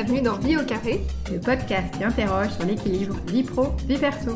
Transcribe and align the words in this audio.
bienvenue 0.00 0.22
dans 0.22 0.38
Vie 0.38 0.56
au 0.56 0.62
carré, 0.64 1.00
le 1.28 1.40
podcast 1.40 1.92
qui 1.96 2.04
interroge 2.04 2.50
sur 2.50 2.64
l'équilibre 2.64 3.16
vie 3.26 3.42
pro, 3.42 3.72
vie 3.88 3.98
perso. 3.98 4.30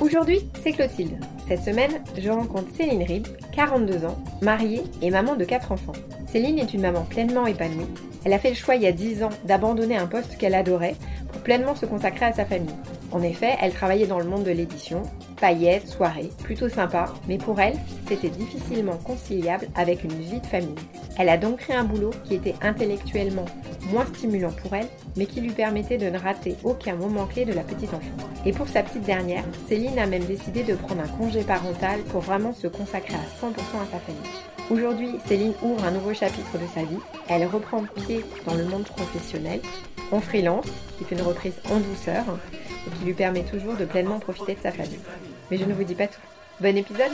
Aujourd'hui, 0.00 0.48
c'est 0.62 0.70
Clotilde. 0.70 1.18
Cette 1.48 1.64
semaine, 1.64 1.90
je 2.16 2.30
rencontre 2.30 2.68
Céline 2.72 3.02
Rib, 3.02 3.26
42 3.50 4.04
ans, 4.04 4.16
mariée 4.42 4.84
et 5.02 5.10
maman 5.10 5.34
de 5.34 5.44
4 5.44 5.72
enfants. 5.72 5.92
Céline 6.28 6.60
est 6.60 6.72
une 6.72 6.82
maman 6.82 7.02
pleinement 7.02 7.48
épanouie. 7.48 7.88
Elle 8.24 8.32
a 8.32 8.38
fait 8.38 8.50
le 8.50 8.54
choix 8.54 8.76
il 8.76 8.82
y 8.82 8.86
a 8.86 8.92
10 8.92 9.24
ans 9.24 9.30
d'abandonner 9.44 9.96
un 9.96 10.06
poste 10.06 10.38
qu'elle 10.38 10.54
adorait 10.54 10.94
pour 11.32 11.42
pleinement 11.42 11.74
se 11.74 11.86
consacrer 11.86 12.26
à 12.26 12.32
sa 12.32 12.44
famille. 12.44 12.76
En 13.10 13.22
effet, 13.22 13.56
elle 13.60 13.72
travaillait 13.72 14.06
dans 14.06 14.18
le 14.18 14.26
monde 14.26 14.44
de 14.44 14.50
l'édition, 14.50 15.02
paillettes, 15.40 15.88
soirées, 15.88 16.30
plutôt 16.44 16.68
sympa, 16.68 17.06
mais 17.26 17.38
pour 17.38 17.58
elle, 17.58 17.78
c'était 18.06 18.28
difficilement 18.28 18.98
conciliable 18.98 19.68
avec 19.74 20.04
une 20.04 20.12
vie 20.12 20.40
de 20.40 20.46
famille. 20.46 20.74
Elle 21.16 21.30
a 21.30 21.38
donc 21.38 21.58
créé 21.58 21.74
un 21.74 21.84
boulot 21.84 22.10
qui 22.24 22.34
était 22.34 22.54
intellectuellement 22.60 23.46
moins 23.90 24.04
stimulant 24.06 24.52
pour 24.52 24.74
elle, 24.74 24.88
mais 25.16 25.24
qui 25.24 25.40
lui 25.40 25.52
permettait 25.52 25.96
de 25.96 26.10
ne 26.10 26.18
rater 26.18 26.56
aucun 26.64 26.96
moment 26.96 27.26
clé 27.26 27.46
de 27.46 27.54
la 27.54 27.62
petite 27.62 27.94
enfance. 27.94 28.28
Et 28.44 28.52
pour 28.52 28.68
sa 28.68 28.82
petite 28.82 29.04
dernière, 29.04 29.44
Céline 29.68 29.98
a 29.98 30.06
même 30.06 30.24
décidé 30.24 30.62
de 30.62 30.74
prendre 30.74 31.02
un 31.02 31.08
congé 31.08 31.40
parental 31.42 32.00
pour 32.10 32.20
vraiment 32.20 32.52
se 32.52 32.66
consacrer 32.66 33.14
à 33.14 33.46
100% 33.46 33.50
à 33.50 33.90
sa 33.90 33.98
famille. 34.00 34.30
Aujourd'hui, 34.70 35.12
Céline 35.26 35.54
ouvre 35.62 35.82
un 35.84 35.92
nouveau 35.92 36.12
chapitre 36.12 36.58
de 36.58 36.66
sa 36.74 36.82
vie. 36.82 36.98
Elle 37.28 37.46
reprend 37.46 37.84
pied 38.04 38.22
dans 38.46 38.54
le 38.54 38.66
monde 38.66 38.84
professionnel, 38.84 39.60
en 40.12 40.20
freelance, 40.20 40.66
qui 40.98 41.04
fait 41.04 41.14
une 41.14 41.22
reprise 41.22 41.54
en 41.70 41.80
douceur 41.80 42.24
qui 42.88 43.04
lui 43.04 43.14
permet 43.14 43.44
toujours 43.44 43.74
de 43.74 43.84
pleinement 43.84 44.18
profiter 44.18 44.54
de 44.54 44.60
sa 44.60 44.72
famille. 44.72 45.00
Mais 45.50 45.56
je 45.58 45.64
ne 45.64 45.74
vous 45.74 45.84
dis 45.84 45.94
pas 45.94 46.06
tout. 46.06 46.20
Bon 46.60 46.76
épisode 46.76 47.12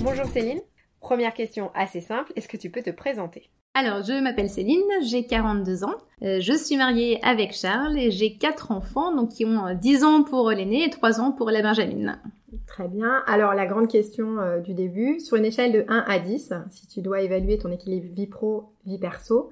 Bonjour 0.00 0.26
Céline. 0.32 0.60
Première 1.00 1.34
question 1.34 1.70
assez 1.74 2.00
simple, 2.00 2.32
est-ce 2.36 2.48
que 2.48 2.56
tu 2.56 2.70
peux 2.70 2.82
te 2.82 2.90
présenter? 2.90 3.50
Alors, 3.74 4.02
je 4.02 4.20
m'appelle 4.20 4.50
Céline, 4.50 4.82
j'ai 5.02 5.24
42 5.24 5.84
ans. 5.84 5.94
Euh, 6.22 6.40
je 6.40 6.52
suis 6.52 6.76
mariée 6.76 7.20
avec 7.22 7.52
Charles 7.52 7.96
et 7.96 8.10
j'ai 8.10 8.36
quatre 8.36 8.72
enfants, 8.72 9.14
donc 9.14 9.30
qui 9.30 9.44
ont 9.44 9.72
10 9.74 10.04
ans 10.04 10.22
pour 10.24 10.50
l'aîné 10.50 10.84
et 10.84 10.90
3 10.90 11.20
ans 11.20 11.30
pour 11.30 11.50
la 11.50 11.62
Benjamine. 11.62 12.20
Très 12.66 12.88
bien. 12.88 13.22
Alors, 13.26 13.54
la 13.54 13.66
grande 13.66 13.88
question 13.88 14.40
euh, 14.40 14.58
du 14.58 14.74
début, 14.74 15.20
sur 15.20 15.36
une 15.36 15.44
échelle 15.44 15.72
de 15.72 15.84
1 15.86 16.04
à 16.08 16.18
10, 16.18 16.54
si 16.70 16.86
tu 16.88 17.02
dois 17.02 17.20
évaluer 17.20 17.58
ton 17.58 17.70
équilibre 17.70 18.12
vie 18.12 18.26
pro, 18.26 18.72
vie 18.84 18.98
perso, 18.98 19.50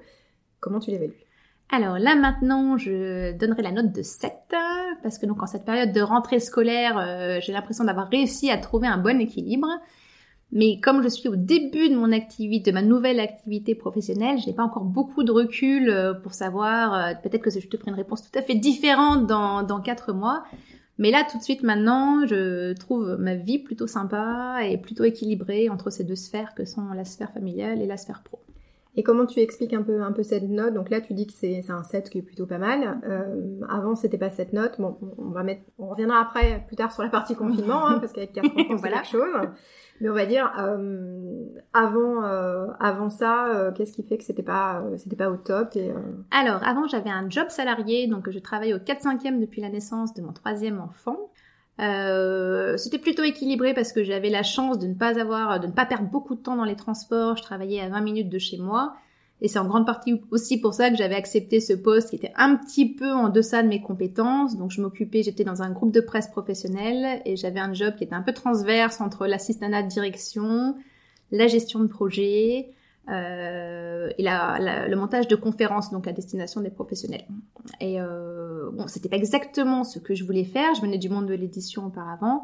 comment 0.59 0.79
tu 0.79 0.91
l'évalues? 0.91 1.27
Alors 1.69 1.99
là 1.99 2.15
maintenant, 2.15 2.77
je 2.77 3.33
donnerai 3.33 3.61
la 3.61 3.71
note 3.71 3.91
de 3.91 4.01
7 4.01 4.31
parce 5.03 5.17
que 5.17 5.25
donc 5.25 5.43
en 5.43 5.47
cette 5.47 5.65
période 5.65 5.91
de 5.91 6.01
rentrée 6.01 6.39
scolaire, 6.39 6.97
euh, 6.97 7.39
j'ai 7.41 7.51
l'impression 7.51 7.83
d'avoir 7.83 8.09
réussi 8.09 8.49
à 8.49 8.57
trouver 8.57 8.87
un 8.87 8.97
bon 8.97 9.19
équilibre. 9.19 9.67
Mais 10.51 10.79
comme 10.79 11.03
je 11.03 11.09
suis 11.09 11.27
au 11.27 11.35
début 11.35 11.89
de 11.89 11.95
mon 11.95 12.11
activité, 12.11 12.71
de 12.71 12.73
ma 12.73 12.81
nouvelle 12.81 13.19
activité 13.19 13.75
professionnelle, 13.75 14.37
je 14.39 14.47
n'ai 14.47 14.53
pas 14.53 14.63
encore 14.63 14.85
beaucoup 14.85 15.23
de 15.23 15.31
recul 15.31 15.89
euh, 15.89 16.13
pour 16.13 16.33
savoir, 16.33 16.93
euh, 16.93 17.13
peut-être 17.21 17.41
que 17.41 17.49
je 17.49 17.67
te 17.67 17.77
ferai 17.77 17.91
une 17.91 17.97
réponse 17.97 18.29
tout 18.29 18.39
à 18.39 18.41
fait 18.41 18.55
différente 18.55 19.27
dans, 19.27 19.63
dans 19.63 19.81
4 19.81 20.13
mois. 20.13 20.43
Mais 20.99 21.11
là, 21.11 21.25
tout 21.29 21.37
de 21.37 21.43
suite 21.43 21.63
maintenant, 21.63 22.25
je 22.25 22.73
trouve 22.73 23.17
ma 23.19 23.35
vie 23.35 23.59
plutôt 23.59 23.87
sympa 23.87 24.59
et 24.63 24.77
plutôt 24.77 25.03
équilibrée 25.03 25.69
entre 25.69 25.89
ces 25.89 26.03
deux 26.03 26.15
sphères 26.15 26.55
que 26.55 26.65
sont 26.65 26.89
la 26.95 27.05
sphère 27.05 27.31
familiale 27.33 27.81
et 27.81 27.85
la 27.85 27.97
sphère 27.97 28.23
pro. 28.23 28.39
Et 28.97 29.03
comment 29.03 29.27
tu 29.27 29.39
expliques 29.41 29.73
un 29.73 29.83
peu, 29.83 30.01
un 30.01 30.11
peu 30.11 30.23
cette 30.23 30.49
note? 30.49 30.73
Donc 30.73 30.89
là, 30.89 31.01
tu 31.01 31.13
dis 31.13 31.27
que 31.27 31.33
c'est 31.33 31.63
un 31.69 31.83
7 31.83 32.09
qui 32.09 32.17
est 32.17 32.23
plutôt 32.23 32.47
pas 32.47 32.57
mal. 32.57 32.99
Euh, 33.07 33.61
avant, 33.69 33.93
c'était 33.93 34.17
pas 34.17 34.31
cette 34.31 34.53
note. 34.53 34.81
Bon, 34.81 34.97
on 35.19 35.29
va 35.29 35.43
mettre, 35.43 35.61
on 35.77 35.87
reviendra 35.87 36.19
après, 36.19 36.63
plus 36.65 36.75
tard 36.75 36.91
sur 36.91 37.03
la 37.03 37.09
partie 37.09 37.35
confinement, 37.35 37.87
hein, 37.87 37.99
parce 37.99 38.11
qu'avec 38.11 38.33
4 38.33 38.45
ans, 38.45 38.77
c'est 38.81 38.89
la 38.89 39.03
chose. 39.03 39.49
Mais 39.99 40.09
on 40.09 40.13
va 40.13 40.25
dire 40.25 40.51
euh, 40.59 41.43
avant 41.73 42.23
euh, 42.23 42.67
avant 42.79 43.09
ça, 43.09 43.47
euh, 43.47 43.71
qu'est-ce 43.71 43.93
qui 43.93 44.03
fait 44.03 44.17
que 44.17 44.23
c'était 44.23 44.43
pas 44.43 44.81
euh, 44.81 44.97
c'était 44.97 45.15
pas 45.15 45.29
au 45.29 45.37
top 45.37 45.77
Alors 46.31 46.63
avant 46.63 46.87
j'avais 46.87 47.09
un 47.09 47.29
job 47.29 47.49
salarié 47.49 48.07
donc 48.07 48.29
je 48.29 48.39
travaillais 48.39 48.73
au 48.73 48.79
4 48.79 49.01
5 49.01 49.25
e 49.25 49.39
depuis 49.39 49.61
la 49.61 49.69
naissance 49.69 50.13
de 50.13 50.21
mon 50.21 50.33
troisième 50.33 50.79
enfant. 50.79 51.17
c'était 52.77 52.99
plutôt 52.99 53.23
équilibré 53.23 53.73
parce 53.73 53.91
que 53.91 54.03
j'avais 54.03 54.29
la 54.29 54.43
chance 54.43 54.77
de 54.79 54.87
ne 54.87 54.93
pas 54.93 55.19
avoir 55.19 55.59
de 55.59 55.67
ne 55.67 55.71
pas 55.71 55.85
perdre 55.85 56.09
beaucoup 56.09 56.35
de 56.35 56.41
temps 56.41 56.55
dans 56.55 56.65
les 56.65 56.75
transports. 56.75 57.37
Je 57.37 57.43
travaillais 57.43 57.81
à 57.81 57.89
20 57.89 58.01
minutes 58.01 58.29
de 58.29 58.39
chez 58.39 58.57
moi 58.57 58.95
et 59.41 59.47
c'est 59.47 59.59
en 59.59 59.67
grande 59.67 59.85
partie 59.85 60.19
aussi 60.31 60.59
pour 60.59 60.73
ça 60.73 60.89
que 60.89 60.95
j'avais 60.95 61.15
accepté 61.15 61.59
ce 61.59 61.73
poste 61.73 62.09
qui 62.09 62.15
était 62.15 62.33
un 62.35 62.55
petit 62.55 62.91
peu 62.91 63.11
en 63.11 63.29
deçà 63.29 63.61
de 63.61 63.67
mes 63.67 63.81
compétences. 63.81 64.57
Donc 64.57 64.71
je 64.71 64.81
m'occupais, 64.81 65.21
j'étais 65.21 65.43
dans 65.43 65.61
un 65.61 65.69
groupe 65.69 65.91
de 65.91 66.01
presse 66.01 66.27
professionnel 66.27 67.21
et 67.25 67.35
j'avais 67.35 67.59
un 67.59 67.73
job 67.73 67.95
qui 67.95 68.03
était 68.03 68.15
un 68.15 68.23
peu 68.23 68.33
transverse 68.33 68.99
entre 68.99 69.27
l'assistanat 69.27 69.83
de 69.83 69.89
direction, 69.89 70.75
la 71.31 71.45
gestion 71.45 71.79
de 71.81 71.87
projet 71.87 72.71
euh, 73.09 74.09
et 74.17 74.23
la, 74.23 74.87
le 74.87 74.95
montage 74.95 75.27
de 75.27 75.35
conférences 75.35 75.91
donc 75.91 76.07
à 76.07 76.13
destination 76.13 76.61
des 76.61 76.71
professionnels. 76.71 77.25
Et 77.79 78.01
euh, 78.01 78.71
bon, 78.73 78.87
c'était 78.87 79.09
pas 79.09 79.17
exactement 79.17 79.83
ce 79.83 79.99
que 79.99 80.15
je 80.15 80.23
voulais 80.23 80.45
faire. 80.45 80.73
Je 80.73 80.81
venais 80.81 80.97
du 80.97 81.09
monde 81.09 81.27
de 81.27 81.35
l'édition 81.35 81.85
auparavant. 81.85 82.43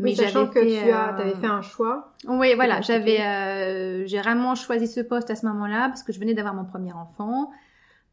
Mais 0.00 0.14
sachant 0.14 0.46
que 0.48 0.58
tu 0.60 0.90
as, 0.90 1.14
avais 1.14 1.34
fait 1.34 1.46
un 1.46 1.62
choix. 1.62 2.12
Oui, 2.26 2.54
voilà, 2.54 2.80
j'avais, 2.80 3.20
euh, 3.20 4.06
j'ai 4.06 4.18
vraiment 4.18 4.54
choisi 4.54 4.86
ce 4.86 5.00
poste 5.00 5.30
à 5.30 5.36
ce 5.36 5.46
moment-là 5.46 5.88
parce 5.88 6.02
que 6.02 6.12
je 6.12 6.18
venais 6.20 6.34
d'avoir 6.34 6.54
mon 6.54 6.64
premier 6.64 6.92
enfant. 6.92 7.50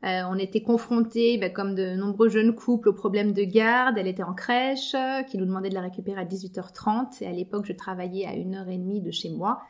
Euh, 0.04 0.22
on 0.30 0.38
était 0.38 0.62
confrontés, 0.62 1.38
bah, 1.40 1.50
comme 1.50 1.74
de 1.74 1.96
nombreux 1.96 2.30
jeunes 2.30 2.54
couples, 2.54 2.90
au 2.90 2.94
problème 2.94 3.34
de 3.34 3.44
garde. 3.44 3.98
Elle 3.98 4.08
était 4.08 4.24
en 4.24 4.34
crèche, 4.34 4.96
qui 5.30 5.38
nous 5.38 5.46
demandait 5.46 5.70
de 5.70 5.74
la 5.74 5.82
récupérer 5.82 6.22
à 6.22 6.26
18h30. 6.26 7.24
Et 7.24 7.28
à 7.28 7.32
l'époque, 7.32 7.66
je 7.66 7.74
travaillais 7.74 8.28
à 8.28 8.34
une 8.34 8.56
heure 8.56 8.70
et 8.70 8.78
demie 8.78 9.02
de 9.02 9.12
chez 9.12 9.30
moi. 9.30 9.62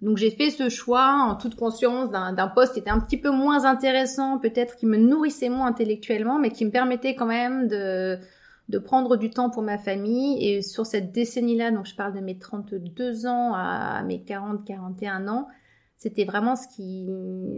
Donc 0.00 0.16
j'ai 0.16 0.30
fait 0.30 0.50
ce 0.50 0.68
choix 0.68 1.26
en 1.28 1.34
toute 1.34 1.56
conscience 1.56 2.10
d'un 2.10 2.48
poste 2.48 2.74
qui 2.74 2.78
était 2.78 2.90
un 2.90 3.00
petit 3.00 3.16
peu 3.16 3.30
moins 3.30 3.64
intéressant, 3.64 4.38
peut-être 4.38 4.76
qui 4.76 4.86
me 4.86 4.96
nourrissait 4.96 5.48
moins 5.48 5.66
intellectuellement, 5.66 6.38
mais 6.38 6.50
qui 6.50 6.64
me 6.64 6.70
permettait 6.70 7.16
quand 7.16 7.26
même 7.26 7.66
de 7.66 8.16
de 8.68 8.78
prendre 8.78 9.16
du 9.16 9.30
temps 9.30 9.50
pour 9.50 9.62
ma 9.62 9.78
famille. 9.78 10.44
Et 10.46 10.62
sur 10.62 10.86
cette 10.86 11.12
décennie-là, 11.12 11.70
donc 11.70 11.86
je 11.86 11.94
parle 11.94 12.14
de 12.14 12.20
mes 12.20 12.38
32 12.38 13.26
ans 13.26 13.54
à 13.54 14.02
mes 14.02 14.22
40, 14.22 14.64
41 14.64 15.28
ans, 15.28 15.48
c'était 15.98 16.24
vraiment 16.24 16.54
ce 16.54 16.68
qui, 16.68 17.08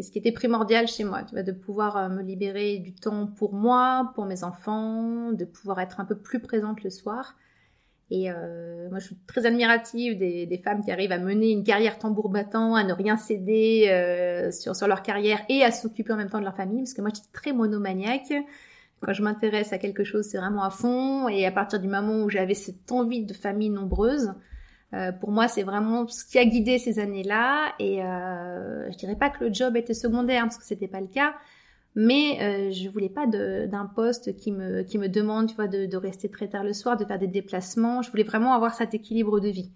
ce 0.02 0.10
qui 0.10 0.18
était 0.18 0.32
primordial 0.32 0.88
chez 0.88 1.04
moi, 1.04 1.22
tu 1.24 1.34
vois, 1.34 1.42
de 1.42 1.52
pouvoir 1.52 1.96
euh, 1.98 2.08
me 2.08 2.22
libérer 2.22 2.78
du 2.78 2.94
temps 2.94 3.26
pour 3.26 3.52
moi, 3.52 4.12
pour 4.14 4.24
mes 4.24 4.44
enfants, 4.44 5.32
de 5.32 5.44
pouvoir 5.44 5.78
être 5.80 6.00
un 6.00 6.06
peu 6.06 6.16
plus 6.16 6.40
présente 6.40 6.82
le 6.82 6.88
soir. 6.88 7.36
Et 8.10 8.30
euh, 8.30 8.88
moi, 8.88 8.98
je 8.98 9.06
suis 9.06 9.18
très 9.26 9.44
admirative 9.44 10.18
des, 10.18 10.46
des, 10.46 10.58
femmes 10.58 10.82
qui 10.82 10.90
arrivent 10.90 11.12
à 11.12 11.18
mener 11.18 11.52
une 11.52 11.62
carrière 11.62 11.98
tambour 11.98 12.30
battant, 12.30 12.74
à 12.74 12.82
ne 12.82 12.92
rien 12.94 13.18
céder 13.18 13.88
euh, 13.88 14.50
sur, 14.50 14.74
sur 14.74 14.88
leur 14.88 15.02
carrière 15.02 15.40
et 15.48 15.62
à 15.62 15.70
s'occuper 15.70 16.12
en 16.14 16.16
même 16.16 16.30
temps 16.30 16.40
de 16.40 16.44
leur 16.44 16.56
famille, 16.56 16.80
parce 16.80 16.94
que 16.94 17.02
moi, 17.02 17.10
je 17.14 17.20
suis 17.20 17.30
très 17.32 17.52
monomaniaque. 17.52 18.32
Quand 19.00 19.14
je 19.14 19.22
m'intéresse 19.22 19.72
à 19.72 19.78
quelque 19.78 20.04
chose, 20.04 20.26
c'est 20.26 20.38
vraiment 20.38 20.62
à 20.62 20.70
fond. 20.70 21.28
Et 21.28 21.46
à 21.46 21.52
partir 21.52 21.80
du 21.80 21.88
moment 21.88 22.22
où 22.22 22.28
j'avais 22.28 22.54
cette 22.54 22.92
envie 22.92 23.24
de 23.24 23.32
famille 23.32 23.70
nombreuse, 23.70 24.32
euh, 24.92 25.12
pour 25.12 25.30
moi, 25.30 25.48
c'est 25.48 25.62
vraiment 25.62 26.06
ce 26.08 26.24
qui 26.24 26.38
a 26.38 26.44
guidé 26.44 26.78
ces 26.78 26.98
années-là. 26.98 27.72
Et 27.78 28.02
euh, 28.04 28.90
je 28.90 28.96
dirais 28.98 29.16
pas 29.16 29.30
que 29.30 29.44
le 29.44 29.52
job 29.52 29.76
était 29.76 29.94
secondaire 29.94 30.42
parce 30.42 30.58
que 30.58 30.64
c'était 30.64 30.88
pas 30.88 31.00
le 31.00 31.06
cas, 31.06 31.34
mais 31.94 32.38
euh, 32.42 32.72
je 32.72 32.88
voulais 32.88 33.08
pas 33.08 33.26
d'un 33.26 33.86
poste 33.86 34.36
qui 34.36 34.52
me 34.52 34.82
qui 34.82 34.98
me 34.98 35.08
demande, 35.08 35.48
tu 35.48 35.54
vois, 35.54 35.68
de, 35.68 35.86
de, 35.86 35.96
rester 35.96 36.28
très 36.28 36.48
tard 36.48 36.64
le 36.64 36.72
soir, 36.72 36.96
de 36.96 37.04
faire 37.04 37.18
des 37.18 37.26
déplacements. 37.26 38.02
Je 38.02 38.10
voulais 38.10 38.24
vraiment 38.24 38.52
avoir 38.52 38.74
cet 38.74 38.94
équilibre 38.94 39.40
de 39.40 39.48
vie. 39.48 39.70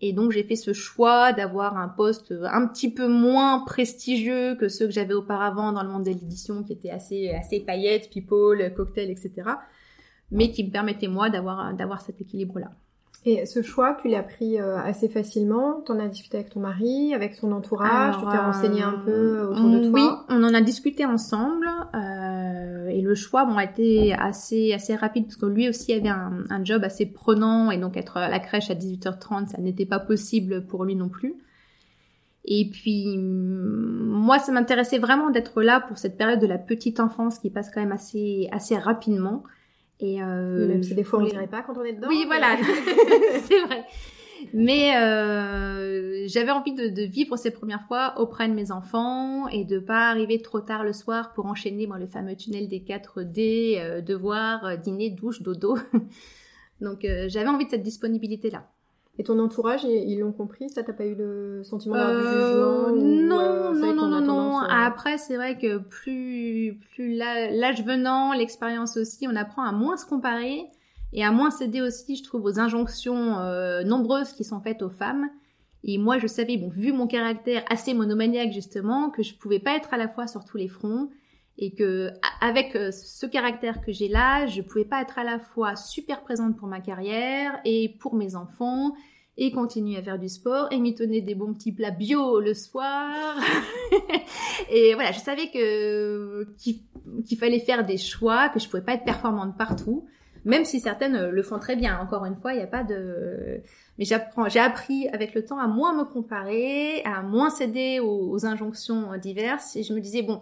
Et 0.00 0.12
donc 0.12 0.32
j'ai 0.32 0.42
fait 0.42 0.56
ce 0.56 0.72
choix 0.72 1.32
d'avoir 1.32 1.76
un 1.76 1.88
poste 1.88 2.34
un 2.42 2.66
petit 2.66 2.92
peu 2.92 3.08
moins 3.08 3.60
prestigieux 3.64 4.56
que 4.56 4.68
ceux 4.68 4.86
que 4.86 4.92
j'avais 4.92 5.14
auparavant 5.14 5.72
dans 5.72 5.82
le 5.82 5.88
monde 5.88 6.04
de 6.04 6.10
l'édition, 6.10 6.62
qui 6.62 6.72
était 6.72 6.90
assez 6.90 7.30
assez 7.30 7.60
paillettes, 7.60 8.10
people, 8.10 8.74
cocktail, 8.74 9.10
etc. 9.10 9.32
Mais 10.30 10.50
qui 10.50 10.64
me 10.64 10.70
permettait 10.70 11.08
moi 11.08 11.30
d'avoir 11.30 11.74
d'avoir 11.74 12.00
cet 12.00 12.20
équilibre 12.20 12.58
là. 12.58 12.72
Et 13.26 13.46
ce 13.46 13.62
choix, 13.62 13.96
tu 14.02 14.08
l'as 14.08 14.22
pris 14.22 14.60
euh, 14.60 14.76
assez 14.76 15.08
facilement? 15.08 15.80
T'en 15.86 15.98
as 15.98 16.08
discuté 16.08 16.36
avec 16.36 16.50
ton 16.50 16.60
mari, 16.60 17.14
avec 17.14 17.34
son 17.34 17.52
entourage? 17.52 18.18
Tu 18.18 18.26
t'es 18.30 18.36
renseigné 18.36 18.82
un 18.82 19.00
peu 19.04 19.10
euh, 19.10 19.48
autour 19.48 19.70
de 19.70 19.88
toi? 19.88 20.26
Oui, 20.28 20.36
on 20.36 20.44
en 20.44 20.52
a 20.52 20.60
discuté 20.60 21.06
ensemble. 21.06 21.66
Euh, 21.94 21.98
et 22.94 23.00
le 23.00 23.14
choix 23.16 23.44
bon, 23.44 23.56
a 23.56 23.64
été 23.64 24.14
assez, 24.14 24.72
assez 24.72 24.94
rapide 24.94 25.24
parce 25.24 25.36
que 25.36 25.46
lui 25.46 25.68
aussi 25.68 25.92
avait 25.92 26.08
un, 26.08 26.44
un, 26.48 26.64
job 26.64 26.84
assez 26.84 27.06
prenant 27.06 27.72
et 27.72 27.78
donc 27.78 27.96
être 27.96 28.16
à 28.18 28.28
la 28.28 28.38
crèche 28.38 28.70
à 28.70 28.74
18h30, 28.74 29.48
ça 29.48 29.58
n'était 29.58 29.84
pas 29.84 29.98
possible 29.98 30.64
pour 30.64 30.84
lui 30.84 30.94
non 30.94 31.08
plus. 31.08 31.34
Et 32.44 32.68
puis, 32.70 33.16
moi, 33.18 34.38
ça 34.38 34.52
m'intéressait 34.52 34.98
vraiment 34.98 35.30
d'être 35.30 35.62
là 35.62 35.80
pour 35.80 35.98
cette 35.98 36.16
période 36.16 36.40
de 36.40 36.46
la 36.46 36.58
petite 36.58 37.00
enfance 37.00 37.38
qui 37.38 37.50
passe 37.50 37.70
quand 37.74 37.80
même 37.80 37.92
assez, 37.92 38.48
assez 38.52 38.76
rapidement. 38.76 39.42
Et 39.98 40.22
euh, 40.22 40.68
même 40.68 40.82
si 40.82 40.94
des 40.94 41.04
fois 41.04 41.20
on 41.20 41.24
dirait 41.24 41.46
pas 41.46 41.62
quand 41.62 41.76
on 41.78 41.84
est 41.84 41.94
dedans. 41.94 42.08
Oui, 42.08 42.24
voilà, 42.26 42.56
c'est 43.44 43.60
vrai. 43.60 43.84
Mais 44.52 44.96
euh, 44.96 46.24
j'avais 46.26 46.50
envie 46.50 46.72
de, 46.72 46.88
de, 46.88 47.02
vivre 47.02 47.36
ces 47.36 47.50
premières 47.50 47.82
fois 47.82 48.14
auprès 48.18 48.48
de 48.48 48.54
mes 48.54 48.70
enfants 48.70 49.48
et 49.48 49.64
de 49.64 49.78
pas 49.78 50.08
arriver 50.10 50.40
trop 50.40 50.60
tard 50.60 50.84
le 50.84 50.92
soir 50.92 51.32
pour 51.32 51.46
enchaîner 51.46 51.86
bon, 51.86 51.94
le 51.94 52.06
fameux 52.06 52.36
tunnel 52.36 52.68
des 52.68 52.80
4D, 52.80 53.78
euh, 53.78 54.00
devoir, 54.00 54.64
euh, 54.64 54.76
dîner, 54.76 55.10
douche, 55.10 55.42
dodo. 55.42 55.76
Donc 56.80 57.06
j'avais 57.28 57.48
envie 57.48 57.64
de 57.64 57.70
cette 57.70 57.82
disponibilité-là. 57.82 58.68
Et 59.16 59.22
ton 59.22 59.38
entourage, 59.38 59.84
ils 59.84 60.18
l'ont 60.18 60.32
compris 60.32 60.68
Ça, 60.70 60.82
t'as 60.82 60.92
pas 60.92 61.06
eu 61.06 61.14
le 61.14 61.62
sentiment 61.62 61.94
d'avoir 61.94 62.20
du 62.20 62.26
jugement 62.26 62.90
Non, 62.90 63.74
non, 63.74 63.94
non, 63.94 64.08
non, 64.08 64.20
non. 64.20 64.58
Après, 64.58 65.16
c'est 65.18 65.36
vrai 65.36 65.56
que 65.56 65.78
plus, 65.78 66.80
plus 66.92 67.14
l'âge 67.16 67.84
venant, 67.84 68.32
l'expérience 68.32 68.96
aussi, 68.96 69.28
on 69.28 69.36
apprend 69.36 69.62
à 69.62 69.70
moins 69.70 69.96
se 69.96 70.04
comparer 70.04 70.66
et 71.12 71.24
à 71.24 71.30
moins 71.30 71.50
céder 71.50 71.80
aussi, 71.80 72.16
je 72.16 72.24
trouve, 72.24 72.44
aux 72.44 72.58
injonctions 72.58 73.38
nombreuses 73.84 74.32
qui 74.32 74.44
sont 74.44 74.60
faites 74.60 74.82
aux 74.82 74.90
femmes. 74.90 75.28
Et 75.84 75.98
moi, 75.98 76.18
je 76.18 76.26
savais, 76.26 76.56
bon, 76.56 76.68
vu 76.68 76.92
mon 76.92 77.06
caractère 77.06 77.62
assez 77.68 77.92
monomaniaque 77.92 78.52
justement, 78.52 79.10
que 79.10 79.22
je 79.22 79.34
pouvais 79.34 79.58
pas 79.58 79.76
être 79.76 79.92
à 79.92 79.98
la 79.98 80.08
fois 80.08 80.26
sur 80.26 80.44
tous 80.44 80.56
les 80.56 80.68
fronts 80.68 81.10
et 81.58 81.74
que 81.74 82.10
avec 82.40 82.74
euh, 82.74 82.90
ce 82.90 83.26
caractère 83.26 83.80
que 83.80 83.92
j'ai 83.92 84.08
là, 84.08 84.46
je 84.46 84.60
pouvais 84.62 84.84
pas 84.84 85.02
être 85.02 85.18
à 85.18 85.24
la 85.24 85.38
fois 85.38 85.76
super 85.76 86.22
présente 86.22 86.56
pour 86.56 86.68
ma 86.68 86.80
carrière 86.80 87.60
et 87.64 87.96
pour 88.00 88.14
mes 88.14 88.34
enfants 88.34 88.94
et 89.36 89.50
continuer 89.50 89.96
à 89.96 90.02
faire 90.02 90.18
du 90.18 90.28
sport 90.28 90.68
et 90.70 90.78
mitonner 90.78 91.20
des 91.20 91.34
bons 91.34 91.54
petits 91.54 91.72
plats 91.72 91.90
bio 91.90 92.40
le 92.40 92.54
soir. 92.54 93.36
et 94.70 94.94
voilà, 94.94 95.12
je 95.12 95.18
savais 95.18 95.50
que 95.50 96.46
qu'il 96.56 97.38
fallait 97.38 97.60
faire 97.60 97.84
des 97.84 97.98
choix, 97.98 98.48
que 98.48 98.58
je 98.58 98.68
pouvais 98.68 98.82
pas 98.82 98.94
être 98.94 99.04
performante 99.04 99.56
partout, 99.58 100.06
même 100.44 100.64
si 100.64 100.80
certaines 100.80 101.30
le 101.30 101.42
font 101.42 101.58
très 101.58 101.76
bien. 101.76 101.98
Encore 101.98 102.24
une 102.24 102.36
fois, 102.36 102.52
il 102.52 102.56
n'y 102.56 102.62
a 102.62 102.66
pas 102.66 102.84
de 102.84 103.62
mais 103.98 104.04
j'apprends, 104.04 104.48
j'ai 104.48 104.58
appris 104.58 105.08
avec 105.08 105.34
le 105.34 105.44
temps 105.44 105.58
à 105.58 105.68
moins 105.68 105.96
me 105.96 106.04
comparer, 106.04 107.02
à 107.04 107.22
moins 107.22 107.50
céder 107.50 108.00
aux, 108.00 108.44
injonctions 108.44 109.16
diverses. 109.18 109.76
Et 109.76 109.84
je 109.84 109.92
me 109.92 110.00
disais, 110.00 110.22
bon, 110.22 110.40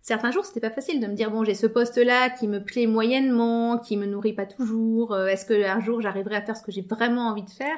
certains 0.00 0.30
jours, 0.30 0.44
c'était 0.44 0.60
pas 0.60 0.70
facile 0.70 1.00
de 1.00 1.06
me 1.06 1.14
dire, 1.14 1.30
bon, 1.30 1.44
j'ai 1.44 1.54
ce 1.54 1.66
poste-là 1.66 2.30
qui 2.30 2.48
me 2.48 2.64
plaît 2.64 2.86
moyennement, 2.86 3.78
qui 3.78 3.96
me 3.98 4.06
nourrit 4.06 4.32
pas 4.32 4.46
toujours. 4.46 5.12
Euh, 5.12 5.26
est-ce 5.26 5.44
que 5.44 5.66
un 5.66 5.80
jour 5.80 6.00
j'arriverai 6.00 6.36
à 6.36 6.42
faire 6.42 6.56
ce 6.56 6.62
que 6.62 6.72
j'ai 6.72 6.82
vraiment 6.82 7.28
envie 7.28 7.42
de 7.42 7.50
faire? 7.50 7.76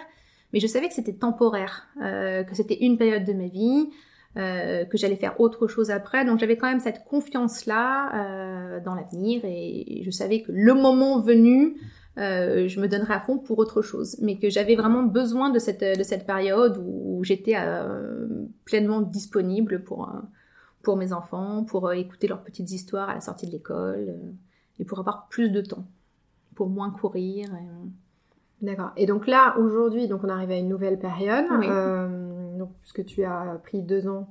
Mais 0.52 0.60
je 0.60 0.68
savais 0.68 0.86
que 0.88 0.94
c'était 0.94 1.14
temporaire, 1.14 1.88
euh, 2.00 2.44
que 2.44 2.54
c'était 2.54 2.78
une 2.84 2.96
période 2.96 3.24
de 3.24 3.32
ma 3.32 3.48
vie. 3.48 3.90
Euh, 4.36 4.84
que 4.84 4.98
j'allais 4.98 5.16
faire 5.16 5.40
autre 5.40 5.66
chose 5.66 5.90
après. 5.90 6.26
Donc 6.26 6.38
j'avais 6.38 6.58
quand 6.58 6.68
même 6.68 6.80
cette 6.80 7.04
confiance-là 7.04 8.10
euh, 8.12 8.80
dans 8.80 8.94
l'avenir 8.94 9.40
et 9.44 10.02
je 10.04 10.10
savais 10.10 10.42
que 10.42 10.52
le 10.52 10.74
moment 10.74 11.20
venu, 11.20 11.80
euh, 12.18 12.68
je 12.68 12.78
me 12.78 12.86
donnerais 12.86 13.14
à 13.14 13.20
fond 13.20 13.38
pour 13.38 13.58
autre 13.58 13.80
chose. 13.80 14.18
Mais 14.20 14.38
que 14.38 14.50
j'avais 14.50 14.76
vraiment 14.76 15.04
besoin 15.04 15.48
de 15.48 15.58
cette, 15.58 15.82
de 15.82 16.02
cette 16.02 16.26
période 16.26 16.76
où, 16.84 17.24
j'étais 17.24 17.56
pleinement 18.66 19.00
disponible 19.00 19.82
pour, 19.82 20.12
pour 20.82 20.98
mes 20.98 21.14
enfants, 21.14 21.64
pour 21.64 21.90
écouter 21.94 22.28
leurs 22.28 22.42
petites 22.42 22.70
histoires 22.70 23.08
à 23.08 23.14
la 23.14 23.22
sortie 23.22 23.46
de 23.46 23.52
l'école 23.52 24.14
et 24.78 24.84
pour 24.84 24.98
avoir 24.98 25.28
plus 25.28 25.50
de 25.50 25.62
temps, 25.62 25.86
pour 26.54 26.68
moins 26.68 26.90
courir. 26.90 27.48
D'accord. 28.60 28.90
Et 28.98 29.06
donc 29.06 29.26
là, 29.26 29.56
aujourd'hui, 29.58 30.08
donc 30.08 30.24
on 30.24 30.28
arrive 30.28 30.50
à 30.50 30.56
une 30.56 30.68
nouvelle 30.68 30.98
période. 30.98 31.46
Oui. 31.58 31.66
Donc, 32.66 32.76
puisque 32.80 33.04
tu 33.04 33.24
as 33.24 33.60
pris 33.62 33.82
deux 33.82 34.08
ans, 34.08 34.28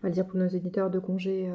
on 0.00 0.02
va 0.02 0.08
le 0.08 0.14
dire 0.14 0.26
pour 0.26 0.36
nos 0.36 0.46
éditeurs, 0.46 0.90
de 0.90 0.98
congé 0.98 1.50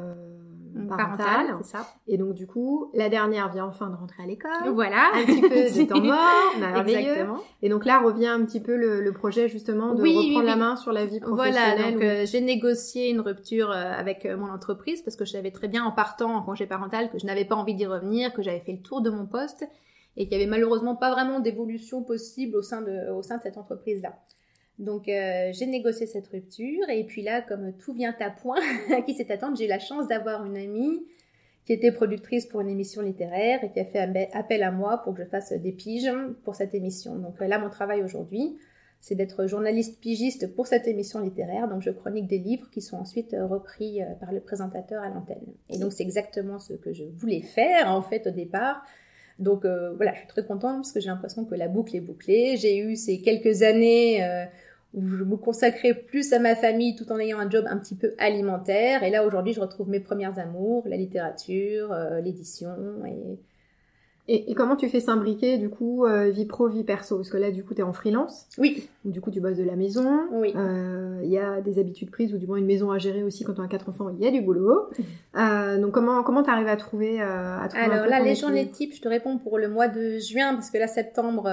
parental. 0.88 1.56
ça. 1.64 1.88
Et 2.08 2.18
donc 2.18 2.34
du 2.34 2.48
coup, 2.48 2.92
la 2.94 3.10
dernière 3.10 3.52
vient 3.52 3.66
enfin 3.66 3.90
de 3.90 3.96
rentrer 3.96 4.24
à 4.24 4.26
l'école. 4.26 4.52
Voilà. 4.74 5.10
Un 5.14 5.26
petit 5.26 5.42
peu 5.42 5.50
de 5.50 5.88
temps 5.88 6.02
mort, 6.02 6.86
Exactement. 6.88 7.40
Et 7.62 7.70
donc 7.70 7.86
là 7.86 8.00
revient 8.00 8.28
un 8.28 8.44
petit 8.46 8.60
peu 8.60 8.76
le, 8.76 9.10
projet 9.12 9.50
justement 9.50 9.96
de 9.96 10.02
reprendre 10.02 10.46
la 10.46 10.56
main 10.56 10.76
sur 10.76 10.94
la 10.94 11.06
vie 11.06 11.20
professionnelle. 11.20 11.78
Voilà, 11.78 11.92
donc 11.92 12.04
euh, 12.04 12.26
j'ai 12.26 12.42
négocié 12.42 13.10
une 13.10 13.20
rupture 13.20 13.72
euh, 13.72 13.92
avec 13.92 14.26
euh, 14.26 14.38
mon 14.38 14.50
entreprise 14.50 15.02
parce 15.02 15.18
que 15.18 15.26
je 15.26 15.32
savais 15.32 15.52
très 15.52 15.68
bien 15.68 15.84
en 15.84 15.92
partant 15.92 16.36
en 16.36 16.42
congé 16.42 16.68
parental 16.68 17.10
que 17.10 17.20
je 17.20 17.26
n'avais 17.26 17.44
pas 17.44 17.56
envie 17.56 17.74
d'y 17.74 17.86
revenir, 17.86 18.32
que 18.34 18.42
j'avais 18.42 18.60
fait 18.60 18.72
le 18.72 18.82
tour 18.82 19.02
de 19.02 19.10
mon 19.10 19.26
poste 19.26 19.68
et 20.16 20.26
qu'il 20.26 20.34
y 20.34 20.36
avait 20.42 20.50
malheureusement 20.50 20.96
pas 20.96 21.12
vraiment 21.12 21.40
d'évolution 21.40 22.04
possible 22.04 22.56
au 22.56 22.62
sein 22.62 22.82
de, 22.82 23.12
au 23.12 23.24
sein 23.24 23.38
de 23.38 23.42
cette 23.42 23.58
entreprise-là. 23.58 24.14
Donc 24.80 25.10
euh, 25.10 25.52
j'ai 25.52 25.66
négocié 25.66 26.08
cette 26.08 26.28
rupture 26.28 26.90
et 26.90 27.04
puis 27.04 27.22
là, 27.22 27.42
comme 27.42 27.74
tout 27.74 27.94
vient 27.94 28.16
à 28.20 28.30
point, 28.30 28.60
à 28.98 29.02
qui 29.02 29.14
c'est 29.14 29.30
attendre, 29.30 29.58
j'ai 29.58 29.66
eu 29.66 29.70
la 29.70 29.80
chance 29.80 30.08
d'avoir 30.08 30.46
une 30.46 30.56
amie 30.56 31.06
qui 31.66 31.74
était 31.74 31.92
productrice 31.92 32.46
pour 32.46 32.62
une 32.62 32.70
émission 32.70 33.02
littéraire 33.02 33.64
et 33.64 33.72
qui 33.72 33.80
a 33.80 33.86
fait 33.86 34.30
appel 34.34 34.64
à 34.64 34.72
moi 34.72 35.02
pour 35.04 35.14
que 35.14 35.24
je 35.24 35.28
fasse 35.28 35.52
des 35.52 35.74
piges 35.74 36.12
pour 36.44 36.56
cette 36.56 36.74
émission. 36.74 37.16
Donc 37.16 37.40
là, 37.42 37.60
mon 37.60 37.70
travail 37.70 38.02
aujourd'hui, 38.02 38.58
c'est 39.02 39.16
d'être 39.16 39.48
journaliste 39.48 40.00
pigiste 40.00 40.56
pour 40.56 40.66
cette 40.66 40.88
émission 40.88 41.20
littéraire. 41.20 41.68
Donc 41.68 41.82
je 41.82 41.92
chronique 41.92 42.28
des 42.28 42.40
livres 42.40 42.70
qui 42.72 42.82
sont 42.82 42.98
ensuite 42.98 43.36
repris 43.38 44.02
euh, 44.02 44.06
par 44.20 44.32
le 44.32 44.40
présentateur 44.40 45.04
à 45.04 45.10
l'antenne. 45.10 45.46
Et 45.70 45.78
donc 45.78 45.92
c'est 45.92 46.04
exactement 46.04 46.58
ce 46.58 46.74
que 46.74 46.94
je 46.94 47.04
voulais 47.04 47.42
faire 47.42 47.92
en 47.92 48.02
fait 48.02 48.28
au 48.28 48.32
départ. 48.32 48.82
Donc 49.40 49.66
euh, 49.66 49.94
voilà, 49.96 50.14
je 50.14 50.20
suis 50.20 50.28
très 50.28 50.46
contente 50.46 50.78
parce 50.78 50.94
que 50.94 51.02
j'ai 51.02 51.10
l'impression 51.10 51.44
que 51.44 51.56
la 51.56 51.68
boucle 51.68 51.98
est 51.98 52.02
bouclée. 52.02 52.56
J'ai 52.56 52.78
eu 52.78 52.96
ces 52.96 53.22
quelques 53.22 53.62
années 53.62 54.24
où 54.94 55.08
je 55.08 55.24
me 55.24 55.38
consacrais 55.38 55.94
plus 55.94 56.34
à 56.34 56.40
ma 56.40 56.56
famille 56.56 56.96
tout 56.96 57.12
en 57.12 57.20
ayant 57.20 57.40
un 57.40 57.50
job 57.50 57.66
un 57.70 57.78
petit 57.78 57.96
peu 57.96 58.14
alimentaire. 58.18 59.04
Et 59.04 59.12
là, 59.12 59.26
aujourd'hui, 59.26 59.54
je 59.54 59.60
retrouve 59.60 59.90
mes 59.90 60.00
premières 60.00 60.40
amours, 60.40 60.88
la 60.88 60.98
littérature, 60.98 61.92
euh, 61.92 62.20
l'édition 62.22 63.06
et 63.06 63.40
et, 64.32 64.54
comment 64.54 64.76
tu 64.76 64.88
fais 64.90 65.00
s'imbriquer 65.00 65.58
du 65.58 65.70
coup 65.70 66.06
euh, 66.06 66.30
vie 66.30 66.46
pro, 66.46 66.68
vie 66.68 66.84
perso? 66.84 67.16
Parce 67.16 67.30
que 67.30 67.38
là 67.38 67.50
du 67.50 67.64
coup 67.64 67.74
tu 67.74 67.82
es 67.82 67.84
en 67.84 67.94
freelance. 67.94 68.46
Oui. 68.60 68.88
Du 69.04 69.22
coup 69.22 69.32
tu 69.32 69.42
bosses 69.42 69.58
de 69.58 69.64
la 69.64 69.76
maison. 69.76 70.28
Oui. 70.32 70.54
Euh, 70.56 71.20
il 71.24 71.32
y 71.32 71.40
a 71.40 71.62
des 71.62 71.80
habitudes 71.80 72.12
prises 72.12 72.32
ou 72.34 72.38
du 72.38 72.46
moins 72.46 72.58
une 72.58 72.68
maison 72.68 72.92
à 72.92 73.00
gérer 73.00 73.24
aussi 73.24 73.44
quand 73.44 73.58
on 73.58 73.64
a 73.64 73.68
quatre 73.68 73.90
enfants, 73.90 74.10
il 74.10 74.24
y 74.24 74.28
a 74.28 74.32
du 74.32 74.42
boulot. 74.42 74.90
Euh, 75.38 75.80
donc 75.80 75.94
comment 75.94 76.24
comment 76.24 76.42
tu 76.42 76.50
arrives 76.50 76.68
à 76.68 76.76
trouver 76.76 77.22
à 77.22 77.68
trouver 77.70 77.84
Alors 77.84 78.08
là 78.08 78.20
les 78.20 78.34
journées 78.34 78.68
types, 78.68 78.96
je 78.96 79.02
te 79.02 79.08
réponds 79.08 79.38
pour 79.38 79.60
le 79.60 79.70
mois 79.70 79.88
de 79.88 80.18
juin 80.18 80.56
parce 80.56 80.72
que 80.72 80.80
là 80.80 80.88
septembre 80.88 81.48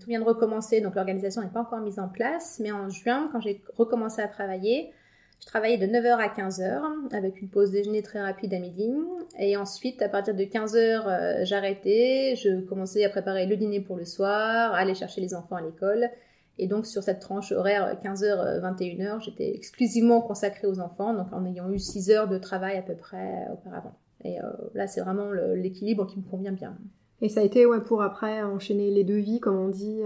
tout 0.00 0.06
vient 0.06 0.20
de 0.20 0.24
recommencer 0.24 0.80
donc 0.80 0.94
l'organisation 0.94 1.42
n'est 1.42 1.48
pas 1.48 1.60
encore 1.60 1.80
mise 1.80 1.98
en 1.98 2.08
place, 2.08 2.60
mais 2.62 2.70
en 2.70 2.88
juin 2.88 3.28
quand 3.32 3.40
j'ai 3.40 3.62
recommencé 3.76 4.22
à 4.22 4.28
travailler, 4.28 4.92
je 5.40 5.46
travaillais 5.46 5.78
de 5.78 5.86
9h 5.86 6.18
à 6.18 6.28
15h 6.28 7.14
avec 7.14 7.40
une 7.40 7.48
pause 7.48 7.70
déjeuner 7.70 8.02
très 8.02 8.20
rapide 8.20 8.52
à 8.52 8.58
midi. 8.58 8.90
Et 9.38 9.56
ensuite, 9.56 10.02
à 10.02 10.08
partir 10.10 10.34
de 10.34 10.44
15h, 10.44 10.76
euh, 10.76 11.44
j'arrêtais. 11.44 12.34
Je 12.36 12.60
commençais 12.60 13.04
à 13.04 13.08
préparer 13.08 13.46
le 13.46 13.56
dîner 13.56 13.80
pour 13.80 13.96
le 13.96 14.04
soir, 14.04 14.74
aller 14.74 14.94
chercher 14.94 15.22
les 15.22 15.34
enfants 15.34 15.56
à 15.56 15.62
l'école. 15.62 16.10
Et 16.58 16.66
donc, 16.66 16.84
sur 16.84 17.02
cette 17.02 17.20
tranche 17.20 17.52
horaire 17.52 17.96
15h-21h, 18.04 19.02
euh, 19.02 19.20
j'étais 19.20 19.54
exclusivement 19.54 20.20
consacrée 20.20 20.66
aux 20.66 20.78
enfants, 20.78 21.14
donc 21.14 21.32
en 21.32 21.46
ayant 21.46 21.70
eu 21.70 21.78
6 21.78 22.10
heures 22.10 22.28
de 22.28 22.36
travail 22.36 22.76
à 22.76 22.82
peu 22.82 22.94
près 22.94 23.46
auparavant. 23.50 23.94
Et 24.22 24.42
euh, 24.42 24.44
là, 24.74 24.86
c'est 24.86 25.00
vraiment 25.00 25.30
l'équilibre 25.54 26.06
qui 26.06 26.18
me 26.18 26.24
convient 26.24 26.52
bien. 26.52 26.76
Et 27.22 27.30
ça 27.30 27.40
a 27.40 27.44
été 27.44 27.64
ouais, 27.64 27.80
pour 27.80 28.02
après 28.02 28.42
enchaîner 28.42 28.90
les 28.90 29.04
deux 29.04 29.16
vies, 29.16 29.40
comme 29.40 29.56
on 29.56 29.68
dit 29.68 30.02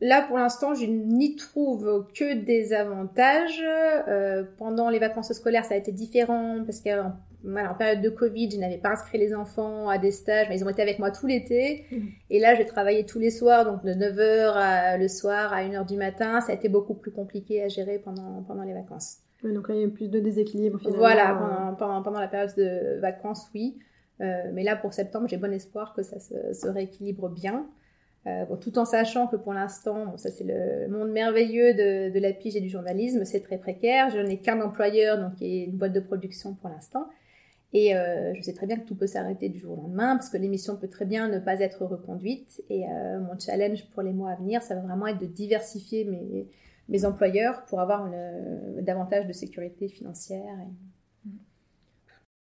Là, 0.00 0.22
pour 0.22 0.38
l'instant, 0.38 0.74
je 0.74 0.86
n'y 0.86 1.34
trouve 1.34 2.06
que 2.14 2.34
des 2.34 2.72
avantages. 2.72 3.62
Euh, 4.08 4.44
pendant 4.56 4.90
les 4.90 5.00
vacances 5.00 5.32
scolaires, 5.32 5.64
ça 5.64 5.74
a 5.74 5.76
été 5.76 5.90
différent 5.90 6.62
parce 6.64 6.80
qu'en 6.80 7.14
en 7.44 7.74
période 7.74 8.00
de 8.00 8.08
Covid, 8.08 8.50
je 8.50 8.58
n'avais 8.58 8.78
pas 8.78 8.90
inscrit 8.90 9.18
les 9.18 9.34
enfants 9.34 9.88
à 9.88 9.98
des 9.98 10.12
stages, 10.12 10.48
mais 10.48 10.58
ils 10.58 10.64
ont 10.64 10.68
été 10.68 10.82
avec 10.82 11.00
moi 11.00 11.10
tout 11.10 11.26
l'été. 11.26 11.84
Mmh. 11.90 11.96
Et 12.30 12.38
là, 12.38 12.54
j'ai 12.54 12.64
travaillé 12.64 13.06
tous 13.06 13.18
les 13.18 13.30
soirs, 13.30 13.64
donc 13.64 13.84
de 13.84 13.92
9h 13.92 14.98
le 14.98 15.08
soir 15.08 15.52
à 15.52 15.62
1h 15.62 15.86
du 15.86 15.96
matin. 15.96 16.40
Ça 16.40 16.52
a 16.52 16.54
été 16.54 16.68
beaucoup 16.68 16.94
plus 16.94 17.10
compliqué 17.10 17.62
à 17.62 17.68
gérer 17.68 17.98
pendant, 17.98 18.44
pendant 18.46 18.62
les 18.62 18.74
vacances. 18.74 19.18
donc 19.42 19.68
là, 19.68 19.74
il 19.74 19.80
y 19.80 19.84
a 19.84 19.86
eu 19.86 19.90
plus 19.90 20.08
de 20.08 20.20
déséquilibre 20.20 20.78
finalement. 20.78 20.98
Voilà, 20.98 21.74
pendant, 21.76 22.02
pendant, 22.02 22.20
la 22.20 22.28
période 22.28 22.54
de 22.56 23.00
vacances, 23.00 23.48
oui. 23.52 23.78
Euh, 24.20 24.50
mais 24.52 24.62
là, 24.62 24.76
pour 24.76 24.92
septembre, 24.92 25.26
j'ai 25.28 25.36
bon 25.36 25.52
espoir 25.52 25.92
que 25.94 26.02
ça 26.02 26.20
se, 26.20 26.52
se 26.52 26.68
rééquilibre 26.68 27.28
bien. 27.28 27.66
Euh, 28.26 28.44
tout 28.60 28.78
en 28.78 28.84
sachant 28.84 29.26
que 29.26 29.36
pour 29.36 29.52
l'instant, 29.52 30.16
ça 30.16 30.30
c'est 30.30 30.44
le 30.44 30.88
monde 30.88 31.10
merveilleux 31.10 31.74
de, 31.74 32.18
la 32.18 32.32
pige 32.32 32.56
et 32.56 32.60
du 32.60 32.68
journalisme, 32.68 33.24
c'est 33.24 33.40
très 33.40 33.58
précaire. 33.58 34.10
Je 34.10 34.18
n'ai 34.18 34.38
qu'un 34.38 34.60
employeur, 34.60 35.18
donc 35.18 35.36
qui 35.36 35.64
une 35.64 35.76
boîte 35.76 35.92
de 35.92 36.00
production 36.00 36.54
pour 36.54 36.68
l'instant. 36.68 37.08
Et 37.72 37.94
euh, 37.94 38.34
je 38.34 38.42
sais 38.42 38.54
très 38.54 38.66
bien 38.66 38.76
que 38.78 38.86
tout 38.86 38.94
peut 38.94 39.06
s'arrêter 39.06 39.48
du 39.48 39.58
jour 39.58 39.78
au 39.78 39.82
lendemain, 39.82 40.16
parce 40.16 40.30
que 40.30 40.38
l'émission 40.38 40.76
peut 40.76 40.88
très 40.88 41.04
bien 41.04 41.28
ne 41.28 41.38
pas 41.38 41.60
être 41.60 41.84
reconduite. 41.84 42.62
Et 42.70 42.84
euh, 42.88 43.20
mon 43.20 43.38
challenge 43.38 43.86
pour 43.90 44.02
les 44.02 44.12
mois 44.12 44.32
à 44.32 44.36
venir, 44.36 44.62
ça 44.62 44.74
va 44.74 44.80
vraiment 44.80 45.06
être 45.06 45.20
de 45.20 45.26
diversifier 45.26 46.08
mes 46.88 47.04
employeurs 47.04 47.64
pour 47.66 47.80
avoir 47.80 48.10
davantage 48.80 49.26
de 49.26 49.32
sécurité 49.32 49.88
financière. 49.88 50.56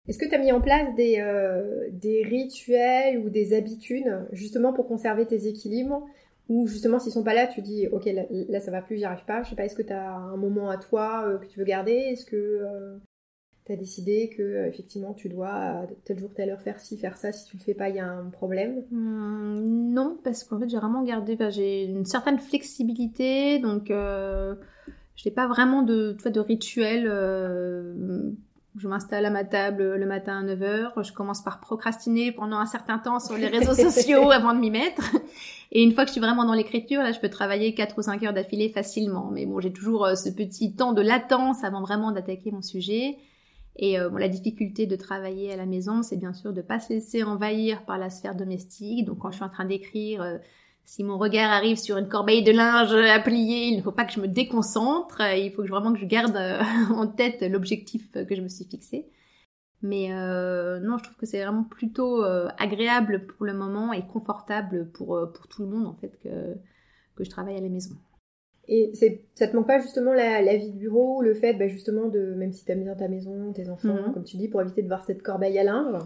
Est-ce 0.07 0.19
que 0.19 0.25
tu 0.25 0.35
as 0.35 0.37
mis 0.37 0.51
en 0.51 0.61
place 0.61 0.93
des, 0.95 1.15
euh, 1.19 1.89
des 1.91 2.23
rituels 2.23 3.17
ou 3.19 3.29
des 3.29 3.53
habitudes 3.53 4.25
justement 4.31 4.71
pour 4.71 4.87
conserver 4.87 5.25
tes 5.25 5.47
équilibres 5.47 6.05
ou 6.47 6.67
justement 6.67 6.99
s'ils 6.99 7.11
sont 7.11 7.23
pas 7.23 7.33
là, 7.33 7.47
tu 7.47 7.61
dis 7.63 7.87
ok 7.87 8.07
là, 8.49 8.59
ça 8.59 8.69
va 8.69 8.83
plus, 8.83 8.97
j'y 8.97 9.05
arrive 9.05 9.25
pas. 9.25 9.41
Je 9.41 9.49
sais 9.49 9.55
pas, 9.55 9.65
est-ce 9.65 9.75
que 9.75 9.81
tu 9.81 9.93
as 9.93 10.11
un 10.13 10.37
moment 10.37 10.69
à 10.69 10.77
toi 10.77 11.25
euh, 11.25 11.37
que 11.39 11.47
tu 11.47 11.57
veux 11.57 11.65
garder? 11.65 11.93
Est-ce 11.93 12.23
que 12.23 12.35
euh, 12.35 12.97
tu 13.65 13.71
as 13.71 13.75
décidé 13.75 14.29
que 14.29 14.67
effectivement 14.67 15.15
tu 15.15 15.27
dois 15.27 15.87
tel 16.03 16.19
jour 16.19 16.31
telle 16.35 16.51
heure 16.51 16.61
faire 16.61 16.79
ci, 16.79 16.97
faire 16.99 17.17
ça, 17.17 17.31
si 17.31 17.45
tu 17.45 17.57
le 17.57 17.63
fais 17.63 17.73
pas, 17.73 17.89
il 17.89 17.95
y 17.95 17.99
a 17.99 18.07
un 18.07 18.29
problème? 18.29 18.83
Mmh, 18.91 19.91
Non, 19.91 20.19
parce 20.23 20.43
qu'en 20.43 20.59
fait 20.59 20.69
j'ai 20.69 20.77
vraiment 20.77 21.01
gardé, 21.01 21.35
j'ai 21.49 21.85
une 21.85 22.05
certaine 22.05 22.37
flexibilité, 22.37 23.57
donc 23.57 23.87
je 23.87 24.55
n'ai 25.25 25.31
pas 25.31 25.47
vraiment 25.47 25.81
de, 25.81 26.15
de 26.23 26.39
rituel 26.39 27.07
Je 28.77 28.89
m'installe 28.89 29.25
à 29.25 29.29
ma 29.29 29.45
table 29.45 29.95
le 29.95 30.05
matin 30.05 30.39
à 30.39 30.43
9h. 30.43 31.01
Je 31.01 31.13
commence 31.13 31.41
par 31.41 31.61
procrastiner 31.61 32.33
pendant 32.33 32.57
un 32.57 32.65
certain 32.65 32.97
temps 32.97 33.19
sur 33.19 33.37
les 33.37 33.47
réseaux 33.47 33.73
sociaux 33.89 34.31
avant 34.31 34.53
de 34.53 34.59
m'y 34.59 34.69
mettre. 34.69 35.15
Et 35.71 35.81
une 35.81 35.93
fois 35.93 36.03
que 36.03 36.09
je 36.09 36.13
suis 36.13 36.21
vraiment 36.21 36.43
dans 36.43 36.53
l'écriture, 36.53 37.01
là, 37.01 37.13
je 37.13 37.19
peux 37.19 37.29
travailler 37.29 37.73
4 37.73 37.97
ou 37.97 38.01
5 38.01 38.23
heures 38.23 38.33
d'affilée 38.33 38.69
facilement. 38.69 39.29
Mais 39.31 39.45
bon, 39.45 39.61
j'ai 39.61 39.71
toujours 39.71 40.09
ce 40.17 40.29
petit 40.29 40.73
temps 40.73 40.91
de 40.91 41.01
latence 41.01 41.63
avant 41.63 41.81
vraiment 41.81 42.11
d'attaquer 42.11 42.51
mon 42.51 42.61
sujet. 42.61 43.17
Et 43.77 43.97
bon, 43.97 44.17
la 44.17 44.29
difficulté 44.29 44.87
de 44.87 44.95
travailler 44.95 45.53
à 45.53 45.55
la 45.55 45.65
maison, 45.65 46.03
c'est 46.03 46.17
bien 46.17 46.33
sûr 46.33 46.51
de 46.51 46.61
pas 46.61 46.79
se 46.79 46.91
laisser 46.93 47.23
envahir 47.23 47.83
par 47.85 47.97
la 47.97 48.09
sphère 48.09 48.35
domestique. 48.35 49.05
Donc 49.05 49.19
quand 49.19 49.31
je 49.31 49.35
suis 49.37 49.45
en 49.45 49.49
train 49.49 49.65
d'écrire, 49.65 50.39
si 50.85 51.03
mon 51.03 51.17
regard 51.17 51.51
arrive 51.51 51.77
sur 51.77 51.97
une 51.97 52.07
corbeille 52.07 52.43
de 52.43 52.51
linge 52.51 52.93
à 52.93 53.19
plier, 53.19 53.67
il 53.67 53.77
ne 53.77 53.81
faut 53.81 53.91
pas 53.91 54.05
que 54.05 54.13
je 54.13 54.19
me 54.19 54.27
déconcentre. 54.27 55.19
Il 55.21 55.51
faut 55.51 55.65
vraiment 55.65 55.91
que 55.91 55.99
je 55.99 56.05
garde 56.05 56.35
euh, 56.37 56.61
en 56.93 57.07
tête 57.07 57.41
l'objectif 57.41 58.11
que 58.11 58.35
je 58.35 58.41
me 58.41 58.47
suis 58.47 58.65
fixé. 58.65 59.09
Mais 59.81 60.13
euh, 60.13 60.79
non, 60.79 60.97
je 60.97 61.03
trouve 61.03 61.17
que 61.17 61.25
c'est 61.25 61.43
vraiment 61.43 61.63
plutôt 61.63 62.23
euh, 62.23 62.47
agréable 62.57 63.25
pour 63.25 63.45
le 63.45 63.53
moment 63.53 63.93
et 63.93 64.05
confortable 64.05 64.89
pour, 64.91 65.19
pour 65.33 65.47
tout 65.47 65.63
le 65.63 65.67
monde 65.67 65.87
en 65.87 65.95
fait 65.95 66.17
que, 66.23 66.55
que 67.15 67.23
je 67.23 67.29
travaille 67.29 67.57
à 67.57 67.61
la 67.61 67.69
maison. 67.69 67.95
Et 68.67 68.91
ça 69.35 69.47
te 69.47 69.55
manque 69.55 69.67
pas 69.67 69.79
justement 69.79 70.13
la, 70.13 70.55
vie 70.55 70.71
de 70.71 70.77
bureau, 70.77 71.21
le 71.21 71.33
fait 71.33 71.53
bah, 71.53 71.67
justement 71.67 72.07
de, 72.07 72.33
même 72.35 72.51
si 72.51 72.65
tu 72.65 72.71
aimes 72.71 72.83
bien 72.83 72.95
ta 72.95 73.07
maison, 73.07 73.51
tes 73.53 73.69
enfants, 73.69 74.07
mhm. 74.07 74.13
comme 74.13 74.23
tu 74.23 74.37
dis, 74.37 74.47
pour 74.47 74.61
éviter 74.61 74.81
de 74.81 74.87
voir 74.87 75.03
cette 75.03 75.21
corbeille 75.21 75.59
à 75.59 75.63
linge, 75.63 76.01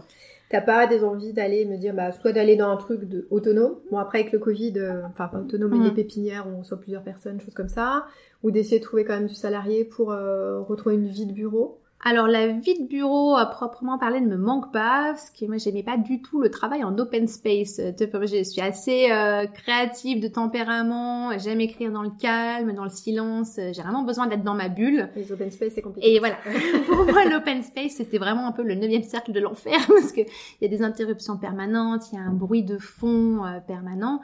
T'as 0.50 0.60
pas 0.60 0.88
des 0.88 1.04
envies 1.04 1.32
d'aller 1.32 1.64
me 1.64 1.76
dire, 1.76 1.94
bah, 1.94 2.10
soit 2.10 2.32
d'aller 2.32 2.56
dans 2.56 2.70
un 2.70 2.76
truc 2.76 3.04
de 3.04 3.24
autonome. 3.30 3.76
Bon, 3.92 3.98
après, 3.98 4.18
avec 4.18 4.32
le 4.32 4.40
Covid, 4.40 4.72
euh, 4.78 5.06
enfin, 5.06 5.28
pas 5.28 5.38
autonome, 5.38 5.70
mais 5.70 5.78
mm. 5.78 5.90
des 5.90 6.02
pépinières 6.02 6.48
où 6.48 6.58
on 6.58 6.64
soit 6.64 6.80
plusieurs 6.80 7.04
personnes, 7.04 7.40
choses 7.40 7.54
comme 7.54 7.68
ça. 7.68 8.06
Ou 8.42 8.50
d'essayer 8.50 8.80
de 8.80 8.84
trouver 8.84 9.04
quand 9.04 9.14
même 9.14 9.28
du 9.28 9.34
salarié 9.36 9.84
pour 9.84 10.10
euh, 10.10 10.60
retrouver 10.60 10.96
une 10.96 11.06
vie 11.06 11.26
de 11.26 11.32
bureau. 11.32 11.78
Alors 12.02 12.28
la 12.28 12.46
vie 12.46 12.80
de 12.80 12.86
bureau 12.86 13.36
à 13.36 13.44
proprement 13.44 13.98
parler 13.98 14.22
ne 14.22 14.26
me 14.26 14.38
manque 14.38 14.72
pas 14.72 15.10
parce 15.10 15.30
que 15.30 15.44
moi 15.44 15.58
j'aimais 15.58 15.82
pas 15.82 15.98
du 15.98 16.22
tout 16.22 16.40
le 16.40 16.50
travail 16.50 16.82
en 16.82 16.96
open 16.96 17.28
space. 17.28 17.78
Je 17.78 18.42
suis 18.42 18.60
assez 18.62 19.10
euh, 19.10 19.46
créative 19.46 20.18
de 20.18 20.28
tempérament, 20.28 21.36
j'aime 21.38 21.60
écrire 21.60 21.92
dans 21.92 22.02
le 22.02 22.10
calme, 22.18 22.72
dans 22.72 22.84
le 22.84 22.90
silence. 22.90 23.56
J'ai 23.56 23.82
vraiment 23.82 24.02
besoin 24.02 24.26
d'être 24.26 24.42
dans 24.42 24.54
ma 24.54 24.70
bulle. 24.70 25.10
Les 25.14 25.30
open 25.30 25.50
space 25.50 25.72
c'est 25.74 25.82
compliqué. 25.82 26.14
Et 26.14 26.18
voilà, 26.20 26.36
pour 26.86 27.04
moi 27.04 27.26
l'open 27.26 27.62
space 27.62 27.92
c'était 27.92 28.18
vraiment 28.18 28.46
un 28.46 28.52
peu 28.52 28.62
le 28.62 28.76
neuvième 28.76 29.02
cercle 29.02 29.32
de 29.32 29.40
l'enfer 29.40 29.78
parce 29.86 30.12
que 30.12 30.22
il 30.22 30.62
y 30.62 30.64
a 30.64 30.68
des 30.68 30.82
interruptions 30.82 31.36
permanentes, 31.36 32.04
il 32.12 32.16
y 32.16 32.18
a 32.18 32.22
un 32.22 32.32
bruit 32.32 32.62
de 32.62 32.78
fond 32.78 33.44
euh, 33.44 33.60
permanent 33.60 34.20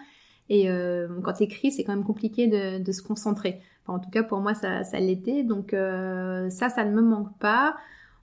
et 0.48 0.70
euh, 0.70 1.08
quand 1.22 1.34
t'écris 1.34 1.72
c'est 1.72 1.84
quand 1.84 1.94
même 1.94 2.04
compliqué 2.04 2.46
de, 2.46 2.82
de 2.82 2.92
se 2.92 3.02
concentrer 3.02 3.60
en 3.88 3.98
tout 3.98 4.10
cas, 4.10 4.22
pour 4.22 4.40
moi, 4.40 4.54
ça, 4.54 4.84
ça 4.84 4.98
l'était. 4.98 5.42
Donc 5.42 5.72
euh, 5.72 6.50
ça, 6.50 6.68
ça 6.68 6.84
ne 6.84 6.92
me 6.92 7.02
manque 7.02 7.36
pas. 7.38 7.76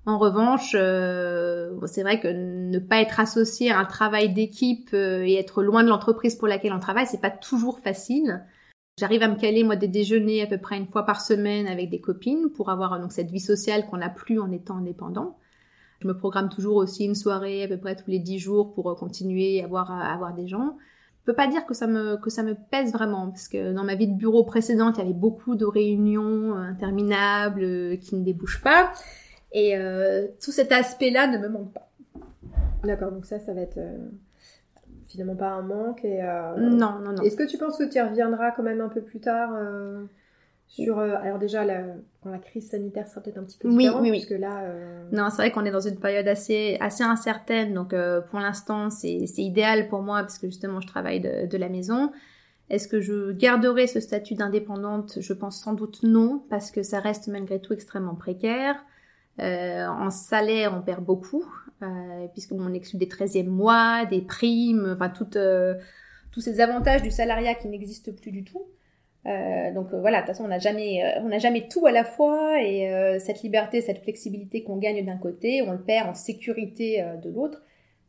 En 0.05 0.17
revanche, 0.17 0.75
euh, 0.77 1.79
c'est 1.85 2.03
vrai 2.03 2.19
que 2.19 2.27
ne 2.27 2.79
pas 2.79 3.01
être 3.01 3.21
associé 3.21 3.71
à 3.71 3.79
un 3.79 3.85
travail 3.85 4.33
d'équipe 4.33 4.89
euh, 4.93 5.23
et 5.25 5.35
être 5.35 5.63
loin 5.63 5.83
de 5.83 5.89
l'entreprise 5.89 6.35
pour 6.35 6.47
laquelle 6.47 6.73
on 6.73 6.79
travaille, 6.79 7.07
c'est 7.07 7.21
pas 7.21 7.31
toujours 7.31 7.79
facile. 7.79 8.43
J'arrive 8.99 9.23
à 9.23 9.29
me 9.29 9.35
caler 9.35 9.63
moi 9.63 9.77
des 9.77 9.87
déjeuners 9.87 10.43
à 10.43 10.47
peu 10.47 10.57
près 10.57 10.77
une 10.77 10.87
fois 10.87 11.05
par 11.05 11.21
semaine 11.21 11.67
avec 11.67 11.89
des 11.89 12.01
copines 12.01 12.49
pour 12.53 12.69
avoir 12.69 12.99
donc 12.99 13.13
cette 13.13 13.31
vie 13.31 13.39
sociale 13.39 13.87
qu'on 13.87 13.97
n'a 13.97 14.09
plus 14.09 14.39
en 14.39 14.51
étant 14.51 14.77
indépendant. 14.77 15.37
Je 16.01 16.07
me 16.07 16.17
programme 16.17 16.49
toujours 16.49 16.75
aussi 16.75 17.05
une 17.05 17.15
soirée 17.15 17.63
à 17.63 17.67
peu 17.69 17.77
près 17.77 17.95
tous 17.95 18.11
les 18.11 18.19
dix 18.19 18.39
jours 18.39 18.73
pour 18.73 18.93
continuer 18.97 19.61
à 19.61 19.65
avoir, 19.65 19.89
à 19.89 20.13
avoir 20.13 20.33
des 20.33 20.47
gens. 20.47 20.77
Je 21.23 21.31
peux 21.31 21.35
pas 21.37 21.47
dire 21.47 21.65
que 21.65 21.73
ça 21.73 21.87
me 21.87 22.17
que 22.17 22.29
ça 22.29 22.43
me 22.43 22.53
pèse 22.53 22.91
vraiment 22.91 23.29
parce 23.29 23.47
que 23.47 23.71
dans 23.71 23.85
ma 23.85 23.95
vie 23.95 24.09
de 24.09 24.13
bureau 24.13 24.43
précédente, 24.43 24.97
il 24.97 24.99
y 24.99 25.03
avait 25.03 25.13
beaucoup 25.13 25.55
de 25.55 25.63
réunions 25.63 26.57
euh, 26.57 26.57
interminables 26.57 27.63
euh, 27.63 27.95
qui 27.95 28.17
ne 28.17 28.25
débouchent 28.25 28.61
pas 28.61 28.91
et 29.53 29.77
euh, 29.77 30.27
tout 30.43 30.51
cet 30.51 30.73
aspect-là 30.73 31.27
ne 31.27 31.37
me 31.37 31.47
manque 31.47 31.71
pas. 31.71 31.89
D'accord, 32.83 33.13
donc 33.13 33.25
ça, 33.25 33.39
ça 33.39 33.53
va 33.53 33.61
être 33.61 33.79
finalement 35.07 35.37
pas 35.37 35.51
un 35.51 35.61
manque 35.61 36.03
et 36.03 36.21
non, 36.57 36.99
non, 36.99 37.13
non. 37.13 37.23
Est-ce 37.23 37.37
que 37.37 37.47
tu 37.47 37.57
penses 37.57 37.77
que 37.77 37.85
tu 37.85 37.99
y 37.99 38.01
reviendras 38.01 38.51
quand 38.51 38.63
même 38.63 38.81
un 38.81 38.89
peu 38.89 38.99
plus 38.99 39.21
tard 39.21 39.51
sur 40.73 40.97
euh, 40.97 41.15
alors 41.21 41.37
déjà 41.37 41.63
la, 41.63 41.83
quand 42.23 42.31
la 42.31 42.39
crise 42.39 42.71
sanitaire 42.71 43.07
sera 43.07 43.21
peut-être 43.21 43.37
un 43.37 43.43
petit 43.43 43.59
peu 43.59 43.69
différente 43.69 44.01
oui, 44.01 44.09
oui, 44.09 44.39
là 44.39 44.63
euh, 44.63 45.03
non 45.11 45.29
c'est 45.29 45.35
vrai 45.35 45.51
qu'on 45.51 45.65
est 45.65 45.71
dans 45.71 45.87
une 45.87 45.99
période 45.99 46.27
assez 46.27 46.77
assez 46.79 47.03
incertaine. 47.03 47.75
Donc 47.75 47.93
euh, 47.93 48.21
pour 48.21 48.39
l'instant 48.39 48.89
c'est 48.89 49.27
c'est 49.27 49.43
idéal 49.43 49.87
pour 49.87 50.01
moi 50.01 50.21
parce 50.21 50.39
que 50.39 50.47
justement 50.47 50.81
je 50.81 50.87
travaille 50.87 51.19
de, 51.19 51.45
de 51.45 51.57
la 51.57 51.69
maison. 51.69 52.11
Est-ce 52.71 52.87
que 52.87 53.01
je 53.01 53.33
garderai 53.33 53.85
ce 53.85 53.99
statut 53.99 54.33
d'indépendante? 54.33 55.19
Je 55.19 55.33
pense 55.33 55.61
sans 55.61 55.73
doute 55.73 56.01
non 56.01 56.43
parce 56.49 56.71
que 56.71 56.81
ça 56.81 56.99
reste 56.99 57.27
malgré 57.27 57.61
tout 57.61 57.73
extrêmement 57.73 58.15
précaire. 58.15 58.75
En 59.37 60.09
salaire 60.09 60.73
on 60.75 60.81
perd 60.81 61.03
beaucoup 61.03 61.45
puisque 62.33 62.53
on 62.53 62.73
exclut 62.73 62.97
des 62.97 63.07
13e 63.07 63.47
mois 63.47 64.05
des 64.05 64.21
primes 64.21 64.93
enfin 64.95 65.09
toutes 65.09 65.37
tous 66.31 66.41
ces 66.41 66.61
avantages 66.61 67.03
du 67.03 67.11
salariat 67.11 67.53
qui 67.53 67.67
n'existent 67.67 68.11
plus 68.19 68.31
du 68.31 68.43
tout 68.43 68.65
euh, 69.25 69.71
donc 69.71 69.93
euh, 69.93 70.01
voilà, 70.01 70.17
de 70.17 70.25
toute 70.25 70.35
façon, 70.35 70.45
on 70.45 70.49
n'a 70.49 70.59
jamais, 70.59 71.03
euh, 71.03 71.21
on 71.21 71.29
n'a 71.29 71.39
jamais 71.39 71.67
tout 71.67 71.85
à 71.85 71.91
la 71.91 72.03
fois, 72.03 72.61
et 72.61 73.19
cette 73.19 73.41
liberté, 73.41 73.81
cette 73.81 74.03
flexibilité 74.03 74.63
qu'on 74.63 74.77
gagne 74.77 75.05
d'un 75.05 75.17
côté, 75.17 75.61
on 75.61 75.71
le 75.71 75.81
perd 75.81 76.09
en 76.09 76.13
sécurité 76.13 77.03
de 77.23 77.29
l'autre. 77.29 77.61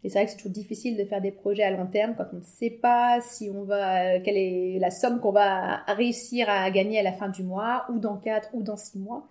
Et 0.03 0.11
c'est 0.11 0.19
vrai 0.19 0.27
que 0.27 0.33
c'est 0.33 0.37
toujours 0.37 0.53
difficile 0.53 0.99
de 0.99 1.05
faire 1.05 1.23
des 1.23 1.31
projets 1.31 1.63
à 1.63 1.71
long 1.71 1.87
terme 1.87 2.15
quand 2.15 2.27
on 2.35 2.37
ne 2.37 2.43
sait 2.43 2.69
pas 2.69 3.21
si 3.23 3.49
on 3.49 3.63
va, 3.63 4.19
quelle 4.21 4.37
est 4.37 4.79
la 4.79 4.91
somme 4.91 5.19
qu'on 5.19 5.33
va 5.33 5.79
réussir 5.87 6.51
à 6.51 6.71
gagner 6.71 6.99
à 6.99 7.03
la 7.03 7.13
fin 7.13 7.31
du 7.31 7.43
mois, 7.43 7.87
ou 7.91 7.99
dans 7.99 8.17
4 8.17 8.51
ou 8.53 8.63
dans 8.63 8.77
6 8.77 8.99
mois. 8.99 9.27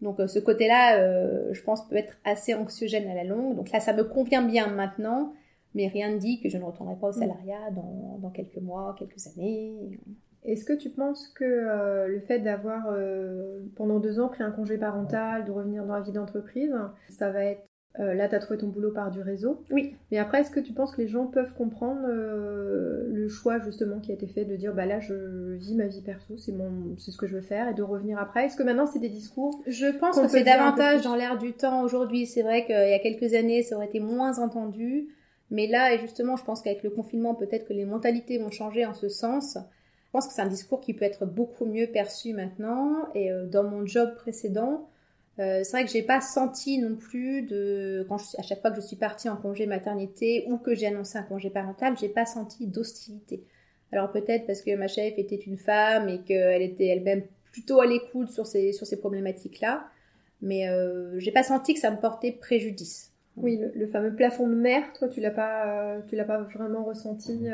Donc 0.00 0.18
ce 0.26 0.38
côté-là, 0.38 1.52
je 1.52 1.62
pense, 1.62 1.86
peut 1.86 1.96
être 1.96 2.16
assez 2.24 2.54
anxiogène 2.54 3.08
à 3.08 3.14
la 3.14 3.24
longue. 3.24 3.56
Donc 3.56 3.70
là, 3.72 3.80
ça 3.80 3.92
me 3.92 4.04
convient 4.04 4.42
bien 4.42 4.68
maintenant, 4.68 5.34
mais 5.74 5.88
rien 5.88 6.10
ne 6.10 6.18
dit 6.18 6.40
que 6.40 6.48
je 6.48 6.56
ne 6.56 6.64
retournerai 6.64 6.96
pas 6.96 7.08
au 7.08 7.12
salariat 7.12 7.70
dans, 7.72 8.18
dans 8.18 8.30
quelques 8.30 8.58
mois, 8.58 8.96
quelques 8.98 9.26
années. 9.26 9.98
Est-ce 10.46 10.64
que 10.64 10.72
tu 10.72 10.90
penses 10.90 11.28
que 11.28 11.44
euh, 11.44 12.06
le 12.06 12.20
fait 12.20 12.38
d'avoir 12.38 12.86
euh, 12.90 13.60
pendant 13.74 13.98
deux 13.98 14.20
ans 14.20 14.28
pris 14.28 14.44
un 14.44 14.52
congé 14.52 14.78
parental, 14.78 15.44
de 15.44 15.50
revenir 15.50 15.84
dans 15.84 15.94
la 15.94 16.00
vie 16.00 16.12
d'entreprise, 16.12 16.72
ça 17.08 17.30
va 17.30 17.44
être 17.44 17.62
euh, 17.98 18.12
là, 18.12 18.28
tu 18.28 18.34
as 18.34 18.40
trouvé 18.40 18.58
ton 18.58 18.68
boulot 18.68 18.92
par 18.92 19.10
du 19.10 19.22
réseau? 19.22 19.64
Oui. 19.70 19.96
Mais 20.10 20.18
après, 20.18 20.42
est-ce 20.42 20.50
que 20.50 20.60
tu 20.60 20.74
penses 20.74 20.94
que 20.94 21.00
les 21.00 21.08
gens 21.08 21.26
peuvent 21.26 21.54
comprendre 21.54 22.06
le 22.06 23.26
choix 23.26 23.58
justement 23.58 24.00
qui 24.00 24.12
a 24.12 24.14
été 24.14 24.26
fait 24.26 24.44
de 24.44 24.54
dire 24.54 24.74
bah 24.74 24.84
là, 24.84 25.00
je 25.00 25.54
vis 25.54 25.74
ma 25.74 25.86
vie 25.86 26.02
perso, 26.02 26.36
c'est 26.36 26.52
mon, 26.52 26.94
c'est 26.98 27.10
ce 27.10 27.16
que 27.16 27.26
je 27.26 27.36
veux 27.36 27.40
faire, 27.40 27.70
et 27.70 27.74
de 27.74 27.82
revenir 27.82 28.18
après? 28.18 28.44
Est-ce 28.44 28.56
que 28.56 28.62
maintenant 28.62 28.86
c'est 28.86 28.98
des 28.98 29.08
discours 29.08 29.62
Je 29.66 29.86
pense 29.98 30.20
que 30.20 30.28
c'est 30.28 30.44
davantage 30.44 31.02
dans 31.02 31.16
l'air 31.16 31.38
du 31.38 31.54
temps 31.54 31.82
aujourd'hui. 31.82 32.26
C'est 32.26 32.42
vrai 32.42 32.66
qu'il 32.66 32.74
y 32.74 32.94
a 32.94 32.98
quelques 32.98 33.32
années, 33.34 33.62
ça 33.62 33.76
aurait 33.76 33.86
été 33.86 34.00
moins 34.00 34.38
entendu. 34.40 35.08
Mais 35.50 35.66
là, 35.66 35.94
et 35.94 35.98
justement, 35.98 36.36
je 36.36 36.44
pense 36.44 36.60
qu'avec 36.60 36.82
le 36.82 36.90
confinement, 36.90 37.34
peut-être 37.34 37.66
que 37.66 37.72
les 37.72 37.84
mentalités 37.84 38.38
vont 38.38 38.50
changer 38.50 38.84
en 38.84 38.94
ce 38.94 39.08
sens. 39.08 39.58
Je 40.16 40.22
pense 40.22 40.28
que 40.28 40.34
c'est 40.34 40.40
un 40.40 40.46
discours 40.46 40.80
qui 40.80 40.94
peut 40.94 41.04
être 41.04 41.26
beaucoup 41.26 41.66
mieux 41.66 41.88
perçu 41.88 42.32
maintenant. 42.32 43.06
Et 43.14 43.30
euh, 43.30 43.44
dans 43.44 43.64
mon 43.64 43.84
job 43.84 44.14
précédent, 44.14 44.88
euh, 45.38 45.60
c'est 45.62 45.72
vrai 45.72 45.84
que 45.84 45.90
j'ai 45.90 46.02
pas 46.02 46.22
senti 46.22 46.78
non 46.78 46.96
plus 46.96 47.42
de 47.42 48.06
quand 48.08 48.16
à 48.38 48.42
chaque 48.42 48.62
fois 48.62 48.70
que 48.70 48.76
je 48.76 48.80
suis 48.80 48.96
partie 48.96 49.28
en 49.28 49.36
congé 49.36 49.66
maternité 49.66 50.46
ou 50.48 50.56
que 50.56 50.74
j'ai 50.74 50.86
annoncé 50.86 51.18
un 51.18 51.22
congé 51.22 51.50
parental, 51.50 51.98
j'ai 52.00 52.08
pas 52.08 52.24
senti 52.24 52.66
d'hostilité. 52.66 53.44
Alors 53.92 54.10
peut-être 54.10 54.46
parce 54.46 54.62
que 54.62 54.74
ma 54.74 54.88
chef 54.88 55.18
était 55.18 55.36
une 55.36 55.58
femme 55.58 56.08
et 56.08 56.22
qu'elle 56.22 56.62
était 56.62 56.86
elle-même 56.86 57.24
plutôt 57.52 57.82
à 57.82 57.86
l'écoute 57.86 58.30
sur 58.30 58.46
ces 58.46 58.72
sur 58.72 58.86
ces 58.86 58.98
problématiques-là, 58.98 59.86
mais 60.40 60.66
euh, 60.70 61.20
j'ai 61.20 61.30
pas 61.30 61.42
senti 61.42 61.74
que 61.74 61.80
ça 61.80 61.90
me 61.90 62.00
portait 62.00 62.32
préjudice. 62.32 63.12
Oui, 63.36 63.60
le, 63.74 63.86
fameux 63.86 64.14
plafond 64.14 64.48
de 64.48 64.54
mer, 64.54 64.82
tu 65.12 65.20
l'as 65.20 65.30
pas 65.30 65.98
tu 66.08 66.16
l'as 66.16 66.24
pas 66.24 66.38
vraiment 66.38 66.84
ressenti 66.84 67.50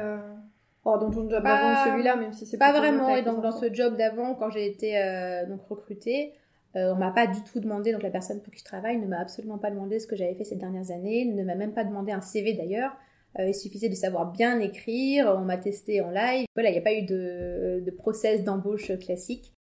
Oh, 0.85 0.99
dans 0.99 1.11
ton 1.11 1.29
job 1.29 1.43
d'avant, 1.45 1.85
celui-là, 1.85 2.17
même 2.17 2.33
si 2.33 2.45
c'est 2.45 2.59
pas 2.59 2.73
vraiment. 2.73 3.15
Et 3.15 3.23
donc 3.23 3.41
dans 3.41 3.53
ce 3.53 3.73
job 3.73 3.97
d'avant, 3.97 4.35
quand 4.35 4.51
j'ai 4.51 4.67
été 4.67 4.99
euh, 4.99 5.47
donc 5.47 5.61
recrutée, 5.69 6.33
euh, 6.75 6.93
on 6.93 6.97
m'a 6.97 7.13
pas 7.13 7.29
du 7.29 7.41
tout 7.45 7.61
demandé. 7.61 7.93
Donc 7.93 8.03
la 8.03 8.11
personne 8.11 8.41
pour 8.41 8.53
qui 8.53 8.59
je 8.59 8.65
travaille 8.65 8.99
ne 8.99 9.07
m'a 9.07 9.21
absolument 9.21 9.59
pas 9.59 9.71
demandé 9.71 10.01
ce 10.01 10.07
que 10.09 10.17
j'avais 10.17 10.35
fait 10.35 10.45
ces 10.45 10.57
dernières 10.57 10.91
années, 10.91 11.25
ne 11.25 11.45
m'a 11.45 11.55
même 11.55 11.73
pas 11.73 11.85
demandé 11.85 12.11
un 12.11 12.21
CV 12.21 12.55
d'ailleurs. 12.55 12.97
Euh, 13.39 13.47
il 13.47 13.55
suffisait 13.55 13.89
de 13.89 13.95
savoir 13.95 14.33
bien 14.33 14.59
écrire. 14.59 15.33
On 15.39 15.45
m'a 15.45 15.57
testé 15.57 16.01
en 16.01 16.11
live. 16.11 16.47
Voilà, 16.55 16.71
il 16.71 16.73
n'y 16.73 16.79
a 16.79 16.83
pas 16.83 16.95
eu 16.95 17.03
de, 17.03 17.83
de 17.85 17.91
process 17.93 18.43
d'embauche 18.43 18.97
classique. 18.99 19.55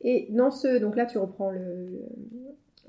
Et 0.00 0.26
dans 0.30 0.50
ce, 0.50 0.78
donc 0.78 0.96
là, 0.96 1.06
tu 1.06 1.18
reprends 1.18 1.50
le, 1.50 2.04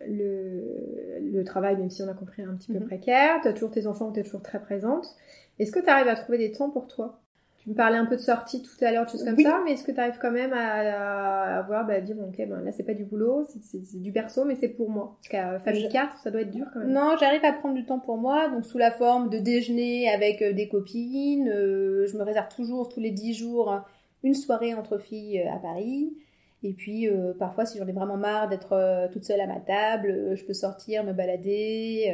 le, 0.08 1.20
le 1.22 1.44
travail, 1.44 1.78
même 1.78 1.90
si 1.90 2.02
on 2.02 2.08
a 2.08 2.14
compris 2.14 2.42
un 2.42 2.56
petit 2.56 2.72
peu 2.74 2.80
mhm. 2.80 2.88
précaire. 2.88 3.40
Tu 3.42 3.48
as 3.48 3.54
toujours 3.54 3.72
tes 3.72 3.88
enfants, 3.88 4.12
tu 4.12 4.20
es 4.20 4.24
toujours 4.24 4.42
très 4.42 4.60
présente. 4.60 5.16
Est-ce 5.60 5.72
que 5.72 5.80
tu 5.80 5.90
arrives 5.90 6.08
à 6.08 6.16
trouver 6.16 6.38
des 6.38 6.52
temps 6.52 6.70
pour 6.70 6.88
toi? 6.88 7.22
Tu 7.70 7.74
me 7.74 7.78
parlais 7.78 7.98
un 7.98 8.08
peu 8.08 8.16
de 8.16 8.22
sortie 8.22 8.64
tout 8.64 8.84
à 8.84 8.92
l'heure, 8.92 9.06
de 9.06 9.12
choses 9.12 9.24
comme 9.24 9.38
ça, 9.38 9.62
mais 9.64 9.74
est-ce 9.74 9.84
que 9.84 9.92
tu 9.92 10.00
arrives 10.00 10.18
quand 10.20 10.32
même 10.32 10.54
à, 10.54 11.58
à, 11.60 11.62
voir, 11.62 11.86
bah, 11.86 12.02
dire, 12.02 12.16
bon, 12.16 12.30
ok, 12.30 12.38
ben, 12.38 12.62
là, 12.64 12.72
c'est 12.72 12.84
pas 12.84 12.96
du 12.96 13.06
boulot, 13.06 13.46
c'est 13.62 14.02
du 14.02 14.12
perso, 14.12 14.44
mais 14.44 14.56
c'est 14.60 14.70
pour 14.70 14.90
moi. 14.90 15.18
Parce 15.20 15.28
qu'à 15.28 15.60
famille 15.60 15.88
4, 15.88 16.18
ça 16.18 16.32
doit 16.32 16.42
être 16.42 16.50
dur 16.50 16.66
quand 16.74 16.80
même. 16.80 16.92
Non, 16.92 17.16
j'arrive 17.20 17.46
à 17.46 17.54
prendre 17.54 17.76
du 17.76 17.86
temps 17.86 18.00
pour 18.00 18.18
moi, 18.18 18.50
donc 18.50 18.66
sous 18.66 18.80
la 18.80 18.90
forme 18.90 19.30
de 19.30 19.38
déjeuner 19.38 20.10
avec 20.10 20.42
euh, 20.42 20.52
des 20.52 20.68
copines. 20.68 21.48
Euh, 21.48 22.08
je 22.08 22.18
me 22.18 22.24
réserve 22.24 22.48
toujours 22.56 22.90
tous 22.90 23.02
les 23.02 23.12
10 23.12 23.36
jours 23.36 23.84
une 24.24 24.34
soirée 24.34 24.74
entre 24.74 24.98
filles 24.98 25.40
euh, 25.40 25.54
à 25.54 25.60
Paris. 25.60 26.12
Et 26.62 26.74
puis 26.74 27.08
euh, 27.08 27.34
parfois, 27.38 27.66
si 27.66 27.78
j'en 27.78 27.88
ai 27.88 27.94
vraiment 27.94 28.18
marre 28.18 28.50
d'être 28.50 28.74
euh, 28.74 29.08
toute 29.08 29.24
seule 29.24 29.39
à 29.39 29.48
ma 29.48 29.60
table, 29.60 30.10
euh, 30.10 30.36
je 30.36 30.44
peux 30.44 30.54
sortir, 30.54 31.04
me 31.04 31.13
balader. 31.13 32.13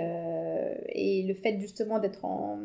et 0.90 1.24
le 1.24 1.34
fait 1.34 1.60
justement 1.60 2.00
d'être 2.00 2.26
en, 2.26 2.60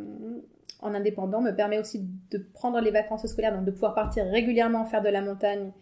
en, 0.82 0.94
indépendant 0.94 1.40
me 1.40 1.52
permet 1.52 1.78
aussi 1.78 2.06
de 2.30 2.38
prendre 2.38 2.80
les 2.80 2.90
vacances 2.90 3.26
scolaires, 3.26 3.54
donc 3.54 3.64
de 3.64 3.70
pouvoir 3.70 3.94
partir 3.94 4.26
régulièrement 4.26 4.84
faire 4.84 5.02
de 5.02 5.08
la 5.08 5.22
montagne. 5.22 5.72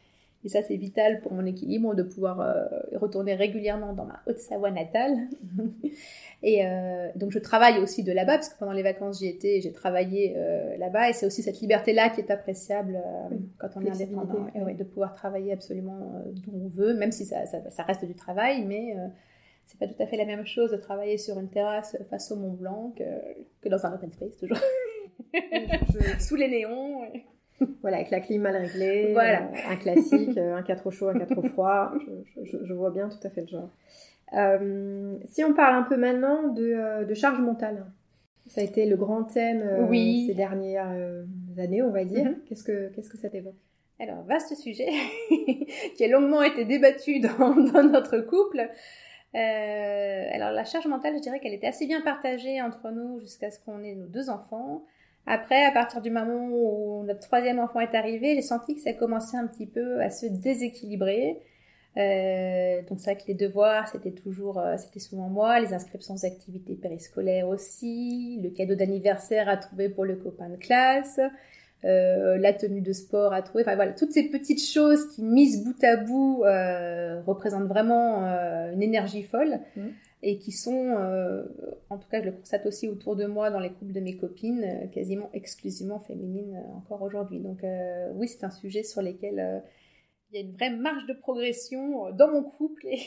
Et 0.45 0.49
ça, 0.49 0.63
c'est 0.63 0.77
vital 0.77 1.21
pour 1.21 1.33
mon 1.33 1.45
équilibre, 1.45 1.95
de 1.95 2.03
pouvoir 2.05 2.57
retourner 2.95 3.35
régulièrement 3.35 3.93
dans 3.93 4.05
ma 4.05 4.23
Haute-Savoie 4.27 4.71
natale. 4.71 5.29
Et 6.43 6.65
euh, 6.65 7.09
donc 7.17 7.33
je 7.33 7.41
travaille 7.41 7.79
aussi 7.81 8.05
de 8.05 8.13
là-bas, 8.13 8.37
parce 8.37 8.49
que 8.49 8.59
pendant 8.59 8.73
les 8.73 8.85
vacances 8.85 9.19
j'y 9.19 9.27
étais, 9.27 9.61
j'ai 9.61 9.73
travaillé 9.73 10.35
euh, 10.37 10.77
là-bas, 10.77 11.11
et 11.11 11.13
c'est 11.13 11.27
aussi 11.27 11.43
cette 11.43 11.61
liberté-là 11.61 12.11
qui 12.11 12.21
est 12.21 12.31
appréciable 12.31 12.97
euh, 12.97 13.37
quand 13.59 13.69
on 13.75 13.85
est 13.85 13.91
indépendant, 13.91 14.47
et, 14.55 14.61
ouais, 14.61 14.75
de 14.75 14.85
pouvoir 14.85 15.15
travailler 15.15 15.53
absolument 15.53 15.99
euh, 16.15 16.31
d'où 16.31 16.53
on 16.55 16.69
veut, 16.69 16.95
même 16.95 17.11
si 17.11 17.25
ça, 17.25 17.45
ça, 17.47 17.59
ça 17.71 17.83
reste 17.83 18.05
du 18.05 18.15
travail, 18.15 18.65
mais 18.65 18.95
euh, 18.97 19.09
c'est 19.67 19.81
pas 19.81 19.89
tout 19.89 20.01
à 20.01 20.07
fait 20.07 20.17
la 20.17 20.27
même 20.27 20.47
chose 20.47 20.71
de 20.71 20.77
travailler 20.77 21.19
sur 21.19 21.41
une 21.41 21.49
terrasse 21.49 21.97
face 22.09 22.31
au 22.31 22.37
Mont 22.37 22.53
Blanc 22.53 22.93
que, 22.97 23.05
que 23.61 23.69
dans 23.69 23.85
un 23.85 23.95
open 23.95 24.13
space 24.13 24.37
toujours, 24.37 24.59
je... 25.35 26.21
sous 26.21 26.37
les 26.37 26.49
néons. 26.49 27.03
Voilà, 27.83 27.97
avec 27.99 28.11
la 28.11 28.21
clim 28.21 28.43
mal 28.43 28.57
réglée, 28.57 29.13
voilà. 29.13 29.51
un 29.69 29.77
classique, 29.77 30.37
un 30.39 30.63
cas 30.63 30.77
trop 30.77 30.91
chaud, 30.91 31.09
un 31.09 31.19
cas 31.19 31.27
trop 31.27 31.43
froid, 31.43 31.93
je, 32.05 32.45
je, 32.45 32.65
je 32.65 32.75
vois 32.75 32.91
bien 32.91 33.09
tout 33.09 33.25
à 33.27 33.31
fait 33.31 33.41
le 33.43 33.47
genre. 33.47 33.71
Euh, 34.35 35.15
si 35.27 35.43
on 35.43 35.55
parle 35.55 35.75
un 35.75 35.83
peu 35.83 35.97
maintenant 35.97 36.49
de, 36.49 36.73
euh, 36.73 37.05
de, 37.05 37.15
charge 37.15 37.41
mentale, 37.41 37.87
ça 38.47 38.61
a 38.61 38.65
été 38.65 38.87
le 38.87 38.97
grand 38.97 39.25
thème 39.25 39.63
euh, 39.63 39.87
oui. 39.89 40.27
ces 40.27 40.35
dernières 40.35 40.95
années, 41.57 41.83
on 41.83 41.91
va 41.91 42.05
dire. 42.05 42.25
Mm 42.25 42.29
-hmm. 42.29 42.45
Qu'est-ce 42.47 42.65
que 42.65 42.89
qu'est-ce 42.93 43.11
que 43.11 43.19
ça 43.19 43.29
t'évoque? 43.29 43.61
Alors, 44.01 44.23
vaste 44.25 44.55
sujet 44.55 44.91
qui 45.97 46.05
a 46.05 46.09
longuement 46.09 46.43
été 46.43 46.65
débattu 46.65 47.21
dans, 47.21 47.55
dans 47.73 47.83
notre 47.83 48.19
couple. 48.19 48.61
Euh, 49.35 50.29
alors, 50.33 50.53
la 50.53 50.65
charge 50.65 50.87
mentale, 50.87 51.15
je 51.17 51.23
dirais 51.23 51.41
qu'elle 51.41 51.55
était 51.55 51.67
assez 51.67 51.87
bien 51.87 52.01
partagée 52.01 52.63
entre 52.63 52.91
nous 52.91 53.21
jusqu'à 53.21 53.51
ce 53.51 53.59
qu'on 53.59 53.83
ait 53.83 53.95
nos 53.95 54.07
deux 54.07 54.31
enfants. 54.31 54.85
Après, 55.31 55.63
à 55.63 55.71
partir 55.73 56.01
du 56.01 56.11
moment 56.11 56.49
où 56.51 57.05
notre 57.05 57.21
troisième 57.21 57.59
enfant 57.59 57.81
est 57.81 57.95
arrivé, 57.95 58.35
j'ai 58.35 58.43
senti 58.43 58.75
que 58.75 58.81
ça 58.81 58.95
commençait 58.95 59.37
un 59.37 59.47
petit 59.47 59.67
peu 59.67 60.01
à 60.01 60.09
se 60.09 60.25
déséquilibrer. 60.25 61.37
Euh, 61.99 62.81
donc 62.89 62.99
c'est 62.99 63.13
vrai 63.13 63.23
que 63.23 63.27
les 63.29 63.35
devoirs, 63.35 63.89
c'était 63.89 64.13
toujours, 64.13 64.59
euh, 64.59 64.77
c'était 64.79 65.01
souvent 65.01 65.29
moi, 65.29 65.61
les 65.61 65.75
inscriptions 65.75 66.15
aux 66.15 66.25
activités 66.25 66.75
périscolaires 66.75 67.47
aussi, 67.47 68.41
le 68.43 68.49
cadeau 68.49 68.75
d'anniversaire 68.75 69.51
à 69.51 69.59
trouver 69.59 69.91
pour 69.91 70.07
le 70.07 70.17
copain 70.17 70.49
de 70.49 70.57
classe, 70.57 71.21
euh, 71.85 72.39
la 72.39 72.55
tenue 72.55 72.81
de 72.81 72.95
sport 72.95 73.35
à 73.35 73.43
trouver, 73.43 73.65
enfin 73.65 73.77
voilà, 73.77 73.93
toutes 73.93 74.13
ces 74.13 74.31
petites 74.31 74.65
choses 74.65 75.15
qui 75.15 75.23
mises 75.23 75.63
bout 75.63 75.85
à 75.85 75.97
bout 75.97 76.39
représentent 77.27 77.69
vraiment 77.69 78.25
une 78.73 78.83
énergie 78.83 79.25
folle. 79.25 79.61
Mmh. 79.77 79.89
Et 80.21 80.39
qui 80.39 80.51
sont, 80.51 80.97
en 81.91 81.99
tout 81.99 82.09
cas 82.09 82.21
je 82.21 82.27
le 82.27 82.33
constate 82.33 82.67
aussi 82.67 82.89
autour 82.89 83.15
de 83.15 83.27
moi 83.27 83.51
dans 83.51 83.61
les 83.61 83.71
couples 83.71 83.93
de 83.93 84.01
mes 84.01 84.17
copines, 84.17 84.91
quasiment 84.93 85.31
exclusivement 85.33 86.01
féminines 86.01 86.61
encore 86.77 87.03
aujourd'hui. 87.03 87.39
Donc 87.39 87.65
oui, 88.15 88.27
c'est 88.27 88.45
un 88.45 88.51
sujet 88.51 88.83
sur 88.83 89.01
lequel 89.01 89.63
il 90.31 90.37
y 90.37 90.39
a 90.39 90.47
une 90.47 90.53
vraie 90.53 90.77
marge 90.77 91.07
de 91.07 91.15
progression 91.15 92.07
euh, 92.07 92.13
dans 92.13 92.31
mon 92.31 92.43
couple. 92.43 92.87
Et... 92.87 93.01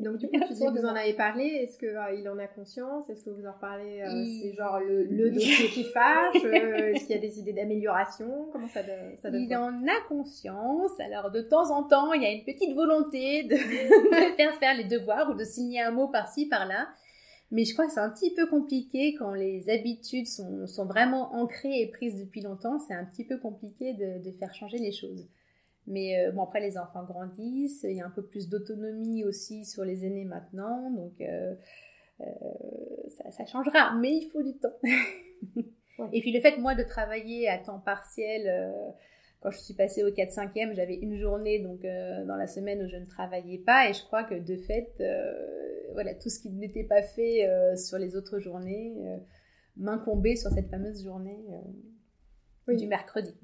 Donc 0.00 0.18
du 0.18 0.26
coup, 0.28 0.38
tu 0.46 0.54
dis 0.54 0.60
que 0.60 0.78
vous 0.80 0.86
en 0.86 0.94
avez 0.94 1.12
parlé. 1.14 1.44
Est-ce 1.44 1.78
que 1.78 1.86
euh, 1.86 2.14
il 2.18 2.28
en 2.28 2.38
a 2.38 2.46
conscience? 2.46 3.08
Est-ce 3.08 3.24
que 3.24 3.30
vous 3.30 3.46
en 3.46 3.52
reparlez 3.52 4.02
euh, 4.02 4.08
il... 4.10 4.40
C'est 4.42 4.52
genre 4.54 4.80
le, 4.80 5.04
le 5.04 5.30
dossier 5.30 5.68
qui 5.68 5.84
fâche? 5.84 6.36
Euh, 6.44 6.92
Est-ce 6.92 7.06
qu'il 7.06 7.16
y 7.16 7.18
a 7.18 7.20
des 7.20 7.38
idées 7.38 7.52
d'amélioration? 7.52 8.48
Comment 8.52 8.68
ça, 8.68 8.80
ça 9.18 9.30
donne 9.30 9.42
Il 9.42 9.56
en 9.56 9.86
a 9.86 10.00
conscience. 10.08 10.92
Alors 11.00 11.30
de 11.30 11.40
temps 11.40 11.70
en 11.70 11.84
temps, 11.84 12.12
il 12.12 12.22
y 12.22 12.26
a 12.26 12.30
une 12.30 12.44
petite 12.44 12.74
volonté 12.74 13.44
de, 13.44 13.54
de 14.30 14.36
faire 14.36 14.54
faire 14.56 14.76
les 14.76 14.84
devoirs 14.84 15.30
ou 15.30 15.34
de 15.34 15.44
signer 15.44 15.80
un 15.80 15.90
mot 15.90 16.08
par-ci 16.08 16.46
par-là. 16.48 16.88
Mais 17.50 17.64
je 17.64 17.72
crois 17.72 17.86
que 17.86 17.92
c'est 17.92 18.00
un 18.00 18.10
petit 18.10 18.34
peu 18.34 18.46
compliqué 18.46 19.14
quand 19.18 19.32
les 19.32 19.68
habitudes 19.70 20.26
sont, 20.26 20.66
sont 20.66 20.86
vraiment 20.86 21.34
ancrées 21.34 21.80
et 21.82 21.86
prises 21.88 22.18
depuis 22.18 22.40
longtemps. 22.40 22.78
C'est 22.80 22.94
un 22.94 23.04
petit 23.04 23.24
peu 23.24 23.38
compliqué 23.38 23.94
de, 23.94 24.24
de 24.24 24.30
faire 24.38 24.52
changer 24.54 24.78
les 24.78 24.92
choses. 24.92 25.28
Mais 25.86 26.18
euh, 26.18 26.32
bon, 26.32 26.42
après, 26.42 26.60
les 26.60 26.78
enfants 26.78 27.04
grandissent, 27.04 27.84
il 27.84 27.96
y 27.96 28.00
a 28.00 28.06
un 28.06 28.10
peu 28.10 28.24
plus 28.24 28.48
d'autonomie 28.48 29.24
aussi 29.24 29.64
sur 29.64 29.84
les 29.84 30.06
aînés 30.06 30.24
maintenant, 30.24 30.90
donc 30.90 31.20
euh, 31.20 31.54
euh, 32.20 32.24
ça, 33.08 33.30
ça, 33.30 33.44
changera, 33.44 33.94
mais 33.96 34.12
il 34.12 34.30
faut 34.30 34.42
du 34.42 34.56
temps. 34.56 34.72
ouais. 34.82 36.08
Et 36.12 36.20
puis 36.20 36.32
le 36.32 36.40
fait, 36.40 36.56
moi, 36.56 36.74
de 36.74 36.82
travailler 36.82 37.48
à 37.48 37.58
temps 37.58 37.80
partiel, 37.80 38.72
quand 39.40 39.50
je 39.50 39.58
suis 39.58 39.74
passée 39.74 40.02
au 40.02 40.08
4-5e, 40.08 40.74
j'avais 40.74 40.94
une 40.94 41.18
journée 41.18 41.58
donc 41.58 41.82
dans 41.82 42.36
la 42.36 42.46
semaine 42.46 42.82
où 42.82 42.88
je 42.88 42.96
ne 42.96 43.04
travaillais 43.04 43.58
pas, 43.58 43.90
et 43.90 43.92
je 43.92 44.02
crois 44.04 44.24
que 44.24 44.34
de 44.34 44.56
fait, 44.56 44.90
voilà, 45.92 46.14
tout 46.14 46.30
ce 46.30 46.40
qui 46.40 46.50
n'était 46.50 46.84
pas 46.84 47.02
fait 47.02 47.46
sur 47.76 47.98
les 47.98 48.16
autres 48.16 48.38
journées 48.38 48.94
m'incombait 49.76 50.36
sur 50.36 50.50
cette 50.50 50.70
fameuse 50.70 51.04
journée 51.04 51.44
oui. 52.68 52.76
du 52.76 52.86
mercredi. 52.86 53.34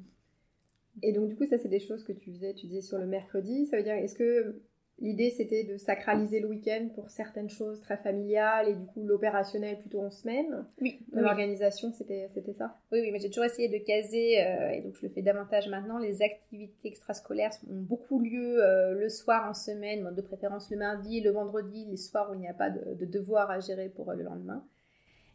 Et 1.03 1.13
donc, 1.13 1.29
du 1.29 1.37
coup, 1.37 1.47
ça, 1.47 1.59
c'est 1.59 1.69
des 1.69 1.81
choses 1.81 2.05
que 2.05 2.13
tu 2.13 2.33
faisais, 2.33 2.55
tu 2.55 2.67
disais 2.67 2.83
sur 2.83 2.99
le 2.99 3.07
mercredi. 3.07 3.67
Ça 3.67 3.77
veut 3.77 3.83
dire, 3.83 3.95
est-ce 3.95 4.15
que 4.15 4.63
l'idée, 4.99 5.31
c'était 5.31 5.65
de 5.65 5.79
sacraliser 5.79 6.41
le 6.41 6.49
week-end 6.49 6.89
pour 6.95 7.09
certaines 7.09 7.49
choses 7.49 7.81
très 7.81 7.97
familiales 7.97 8.69
et 8.69 8.75
du 8.75 8.85
coup, 8.85 9.03
l'opérationnel 9.03 9.79
plutôt 9.79 10.01
en 10.01 10.11
semaine? 10.11 10.67
Oui. 10.81 11.01
De 11.15 11.21
l'organisation, 11.21 11.91
c'était 11.91 12.29
ça? 12.59 12.79
Oui, 12.93 13.01
oui, 13.01 13.11
mais 13.11 13.19
j'ai 13.19 13.29
toujours 13.31 13.47
essayé 13.47 13.69
de 13.69 13.83
caser, 13.83 14.43
euh, 14.43 14.73
et 14.73 14.83
donc 14.83 14.97
je 14.97 15.07
le 15.07 15.09
fais 15.13 15.23
davantage 15.23 15.69
maintenant, 15.69 15.99
les 15.99 16.21
activités 16.21 16.89
extrascolaires 16.89 17.51
ont 17.71 17.81
beaucoup 17.81 18.21
lieu 18.21 18.63
euh, 18.63 18.93
le 18.93 19.09
soir 19.09 19.49
en 19.49 19.55
semaine, 19.55 20.15
de 20.15 20.21
préférence 20.21 20.71
le 20.71 20.77
mardi, 20.77 21.23
le 21.23 21.31
vendredi, 21.31 21.87
les 21.89 21.97
soirs 21.97 22.31
où 22.31 22.35
il 22.35 22.41
n'y 22.41 22.49
a 22.49 22.55
pas 22.55 22.69
de, 22.69 22.95
de 22.95 23.07
devoir 23.07 23.51
à 23.51 23.61
gérer 23.61 23.89
pour 23.89 24.11
euh, 24.11 24.15
le 24.15 24.25
lendemain. 24.25 24.63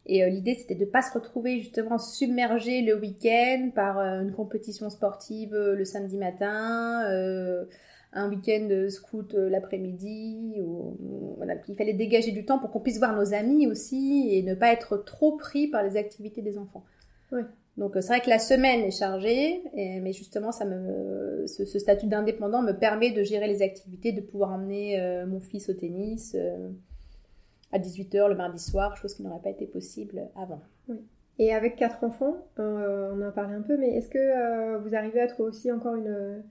Et 0.08 0.22
euh, 0.22 0.28
l'idée, 0.28 0.54
c'était 0.54 0.76
de 0.76 0.84
ne 0.84 0.90
pas 0.90 1.02
se 1.02 1.12
retrouver 1.12 1.58
justement 1.58 1.98
submergé 1.98 2.80
le 2.82 2.96
week-end 2.96 3.70
par 3.74 3.98
euh, 3.98 4.22
une 4.22 4.32
compétition 4.32 4.88
sportive 4.88 5.52
euh, 5.54 5.74
le 5.74 5.84
samedi 5.84 6.16
matin, 6.16 7.02
un 8.12 8.30
week-end 8.30 8.66
de 8.68 8.88
scout 8.88 9.34
l'après-midi. 9.34 10.56
Voilà. 11.36 11.54
Il 11.68 11.74
fallait 11.74 11.92
dégager 11.92 12.30
du 12.30 12.44
temps 12.46 12.58
pour 12.58 12.70
qu'on 12.70 12.80
puisse 12.80 12.98
voir 12.98 13.14
nos 13.14 13.34
amis 13.34 13.66
aussi 13.66 14.28
et 14.30 14.42
ne 14.42 14.54
pas 14.54 14.72
être 14.72 14.96
trop 14.96 15.36
pris 15.36 15.66
par 15.66 15.82
les 15.82 15.96
activités 15.96 16.40
des 16.40 16.56
enfants. 16.56 16.84
Oui. 17.32 17.42
Donc 17.76 17.92
c'est 17.96 18.06
vrai 18.06 18.20
que 18.20 18.30
la 18.30 18.38
semaine 18.38 18.80
est 18.80 18.90
chargée, 18.90 19.60
et, 19.74 20.00
mais 20.00 20.14
justement, 20.14 20.50
ça 20.50 20.64
me, 20.64 21.46
ce, 21.46 21.66
ce 21.66 21.78
statut 21.78 22.06
d'indépendant 22.06 22.62
me 22.62 22.72
permet 22.72 23.10
de 23.10 23.22
gérer 23.22 23.48
les 23.48 23.60
activités, 23.60 24.12
de 24.12 24.22
pouvoir 24.22 24.52
emmener 24.52 24.98
mon 25.26 25.40
fils 25.40 25.68
au 25.68 25.74
tennis 25.74 26.34
à 27.76 27.78
18h 27.78 28.28
le 28.28 28.34
mardi 28.34 28.62
soir, 28.62 28.96
chose 28.96 29.14
qui 29.14 29.22
n'aurait 29.22 29.42
pas 29.42 29.50
été 29.50 29.66
possible 29.66 30.22
avant. 30.34 30.62
Oui. 30.88 30.96
Et 31.38 31.52
avec 31.52 31.76
quatre 31.76 32.02
enfants, 32.02 32.36
euh, 32.58 33.12
on 33.14 33.22
en 33.22 33.28
a 33.28 33.30
parlé 33.30 33.54
un 33.54 33.60
peu, 33.60 33.76
mais 33.76 33.96
est-ce 33.96 34.08
que 34.08 34.18
euh, 34.18 34.78
vous 34.78 34.94
arrivez 34.94 35.20
à 35.20 35.26
trouver 35.26 35.50
aussi 35.50 35.70
encore 35.70 35.94
une, 35.94 36.42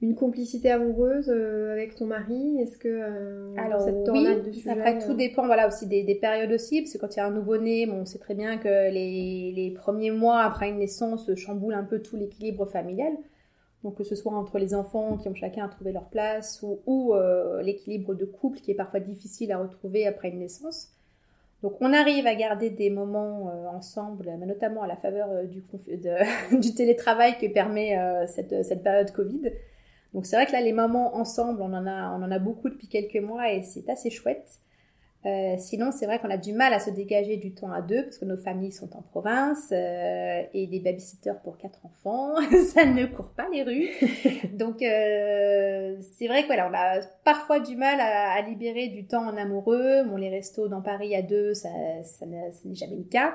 une 0.00 0.14
complicité 0.14 0.70
amoureuse 0.70 1.28
euh, 1.28 1.72
avec 1.72 1.94
ton 1.96 2.06
mari? 2.06 2.58
Est-ce 2.60 2.78
que 2.78 2.88
euh, 2.88 3.54
Alors 3.58 3.82
cette 3.82 4.08
oui, 4.10 4.24
de 4.42 4.50
sujet, 4.50 4.70
après 4.70 4.98
tout 4.98 5.12
dépend 5.12 5.44
voilà 5.44 5.68
aussi 5.68 5.86
des, 5.86 6.02
des, 6.02 6.14
périodes 6.14 6.52
aussi, 6.52 6.80
parce 6.80 6.94
que 6.94 6.98
quand 6.98 7.14
il 7.14 7.18
y 7.18 7.20
a 7.20 7.26
un 7.26 7.30
nouveau-né, 7.30 7.86
bon, 7.86 8.00
on 8.00 8.04
sait 8.06 8.18
très 8.18 8.34
bien 8.34 8.56
que 8.56 8.90
les, 8.90 9.52
les 9.54 9.70
premiers 9.70 10.10
mois 10.10 10.40
après 10.40 10.70
une 10.70 10.78
naissance 10.78 11.32
chamboulent 11.34 11.74
un 11.74 11.84
peu 11.84 12.00
tout 12.00 12.16
l'équilibre 12.16 12.64
familial. 12.64 13.12
Donc 13.84 13.96
que 13.96 14.04
ce 14.04 14.14
soit 14.14 14.32
entre 14.32 14.58
les 14.58 14.74
enfants 14.74 15.16
qui 15.16 15.28
ont 15.28 15.34
chacun 15.34 15.68
trouvé 15.68 15.92
leur 15.92 16.04
place 16.04 16.60
ou, 16.62 16.78
ou 16.86 17.14
euh, 17.14 17.62
l'équilibre 17.62 18.14
de 18.14 18.24
couple 18.24 18.60
qui 18.60 18.70
est 18.70 18.74
parfois 18.74 19.00
difficile 19.00 19.50
à 19.52 19.58
retrouver 19.58 20.06
après 20.06 20.28
une 20.28 20.38
naissance. 20.38 20.88
Donc 21.62 21.76
on 21.80 21.92
arrive 21.92 22.26
à 22.26 22.34
garder 22.34 22.70
des 22.70 22.90
moments 22.90 23.48
euh, 23.48 23.68
ensemble, 23.68 24.30
mais 24.38 24.46
notamment 24.46 24.82
à 24.82 24.88
la 24.88 24.96
faveur 24.96 25.28
euh, 25.30 25.44
du, 25.44 25.62
du 26.58 26.74
télétravail 26.74 27.38
que 27.38 27.46
permet 27.46 27.96
euh, 27.96 28.26
cette, 28.26 28.64
cette, 28.64 28.82
période 28.82 29.12
Covid. 29.12 29.52
Donc 30.12 30.26
c'est 30.26 30.36
vrai 30.36 30.46
que 30.46 30.52
là 30.52 30.60
les 30.60 30.72
moments 30.72 31.16
ensemble, 31.16 31.62
on 31.62 31.72
en 31.72 31.86
a, 31.86 32.10
on 32.10 32.22
en 32.22 32.30
a 32.30 32.38
beaucoup 32.40 32.68
depuis 32.68 32.88
quelques 32.88 33.22
mois 33.22 33.52
et 33.52 33.62
c'est 33.62 33.88
assez 33.88 34.10
chouette. 34.10 34.58
Euh, 35.24 35.54
sinon, 35.56 35.92
c'est 35.92 36.06
vrai 36.06 36.18
qu'on 36.18 36.30
a 36.30 36.36
du 36.36 36.52
mal 36.52 36.72
à 36.74 36.80
se 36.80 36.90
dégager 36.90 37.36
du 37.36 37.54
temps 37.54 37.70
à 37.70 37.80
deux 37.80 38.02
parce 38.02 38.18
que 38.18 38.24
nos 38.24 38.36
familles 38.36 38.72
sont 38.72 38.96
en 38.96 39.02
province 39.02 39.68
euh, 39.70 40.42
et 40.52 40.66
des 40.66 40.80
babysitters 40.80 41.40
pour 41.44 41.58
quatre 41.58 41.86
enfants, 41.86 42.34
ça 42.74 42.84
ne 42.84 43.06
court 43.06 43.30
pas 43.36 43.46
les 43.52 43.62
rues. 43.62 43.88
Donc, 44.52 44.82
euh, 44.82 45.96
c'est 46.00 46.26
vrai 46.26 46.42
que 46.42 46.48
voilà, 46.48 46.68
on 46.68 46.74
a 46.74 47.00
parfois 47.24 47.60
du 47.60 47.76
mal 47.76 48.00
à, 48.00 48.32
à, 48.32 48.42
libérer 48.42 48.88
du 48.88 49.06
temps 49.06 49.24
en 49.24 49.36
amoureux. 49.36 50.02
Bon, 50.08 50.16
les 50.16 50.28
restos 50.28 50.66
dans 50.66 50.82
Paris 50.82 51.14
à 51.14 51.22
deux, 51.22 51.54
ça, 51.54 51.68
ça 52.02 52.26
n'est 52.26 52.74
jamais 52.74 52.96
le 52.96 53.04
cas. 53.04 53.34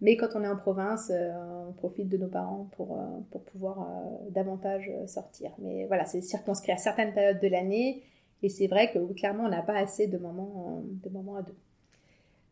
Mais 0.00 0.16
quand 0.16 0.28
on 0.34 0.42
est 0.42 0.48
en 0.48 0.56
province, 0.56 1.10
euh, 1.12 1.30
on 1.68 1.72
profite 1.72 2.08
de 2.08 2.16
nos 2.16 2.28
parents 2.28 2.68
pour, 2.76 2.98
euh, 2.98 3.04
pour 3.30 3.42
pouvoir 3.44 3.86
davantage 4.30 4.90
sortir. 5.06 5.52
Mais 5.58 5.86
voilà, 5.86 6.04
c'est 6.04 6.20
circonscrit 6.20 6.72
à 6.72 6.76
certaines 6.76 7.12
périodes 7.12 7.40
de 7.40 7.48
l'année 7.48 8.02
et 8.42 8.48
c'est 8.48 8.66
vrai 8.66 8.90
que 8.92 8.98
clairement, 9.14 9.44
on 9.44 9.48
n'a 9.48 9.62
pas 9.62 9.76
assez 9.76 10.06
de 10.06 10.18
moments, 10.18 10.82
de 10.84 11.08
moments 11.10 11.36
à 11.36 11.42
deux. 11.42 11.56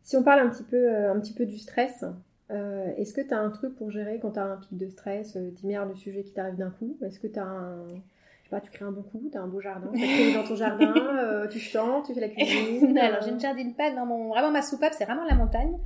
Si 0.01 0.15
on 0.15 0.23
parle 0.23 0.39
un 0.39 0.49
petit 0.49 0.63
peu, 0.63 1.09
un 1.09 1.19
petit 1.19 1.33
peu 1.33 1.45
du 1.45 1.57
stress, 1.57 2.05
euh, 2.49 2.93
est-ce 2.95 3.13
que 3.13 3.21
tu 3.21 3.33
as 3.33 3.39
un 3.39 3.49
truc 3.49 3.75
pour 3.75 3.91
gérer 3.91 4.19
quand 4.21 4.31
tu 4.31 4.39
as 4.39 4.45
un 4.45 4.57
pic 4.57 4.77
de 4.77 4.87
stress, 4.87 5.35
euh, 5.35 5.51
10 5.51 5.67
milliards 5.67 5.89
de 5.89 5.95
sujets 5.95 6.23
qui 6.23 6.31
t'arrivent 6.31 6.55
d'un 6.55 6.69
coup? 6.69 6.97
Est-ce 7.01 7.19
que 7.19 7.27
tu 7.27 7.39
as 7.39 7.45
un, 7.45 7.87
sais 7.87 8.49
pas, 8.49 8.61
tu 8.61 8.71
crées 8.71 8.85
un 8.85 8.91
bon 8.91 9.01
coup, 9.01 9.27
tu 9.29 9.37
as 9.37 9.41
un 9.41 9.47
beau 9.47 9.59
jardin, 9.59 9.91
tu 9.93 10.33
dans 10.33 10.43
ton 10.43 10.55
jardin, 10.55 10.93
euh, 11.19 11.47
tu 11.47 11.59
chantes, 11.59 12.05
tu 12.05 12.13
fais 12.13 12.21
la 12.21 12.29
cuisine. 12.29 12.97
Alors 12.97 13.21
j'ai 13.21 13.31
une 13.31 13.39
jardine 13.39 13.73
pas 13.75 13.91
dans 13.91 14.05
mon 14.05 14.29
vraiment 14.29 14.51
ma 14.51 14.61
soupape, 14.61 14.93
c'est 14.93 15.05
vraiment 15.05 15.25
la 15.25 15.35
montagne. 15.35 15.77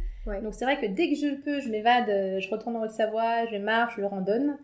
Donc 0.44 0.54
c'est 0.54 0.66
vrai 0.66 0.80
que 0.80 0.86
dès 0.86 1.10
que 1.10 1.16
je 1.16 1.42
peux, 1.42 1.60
je 1.62 1.70
m'évade, 1.70 2.06
je 2.08 2.48
retourne 2.52 2.76
en 2.76 2.84
Haute-Savoie, 2.84 3.48
je 3.48 3.58
marche, 3.58 3.96
je 3.98 4.04
randonne. 4.04 4.58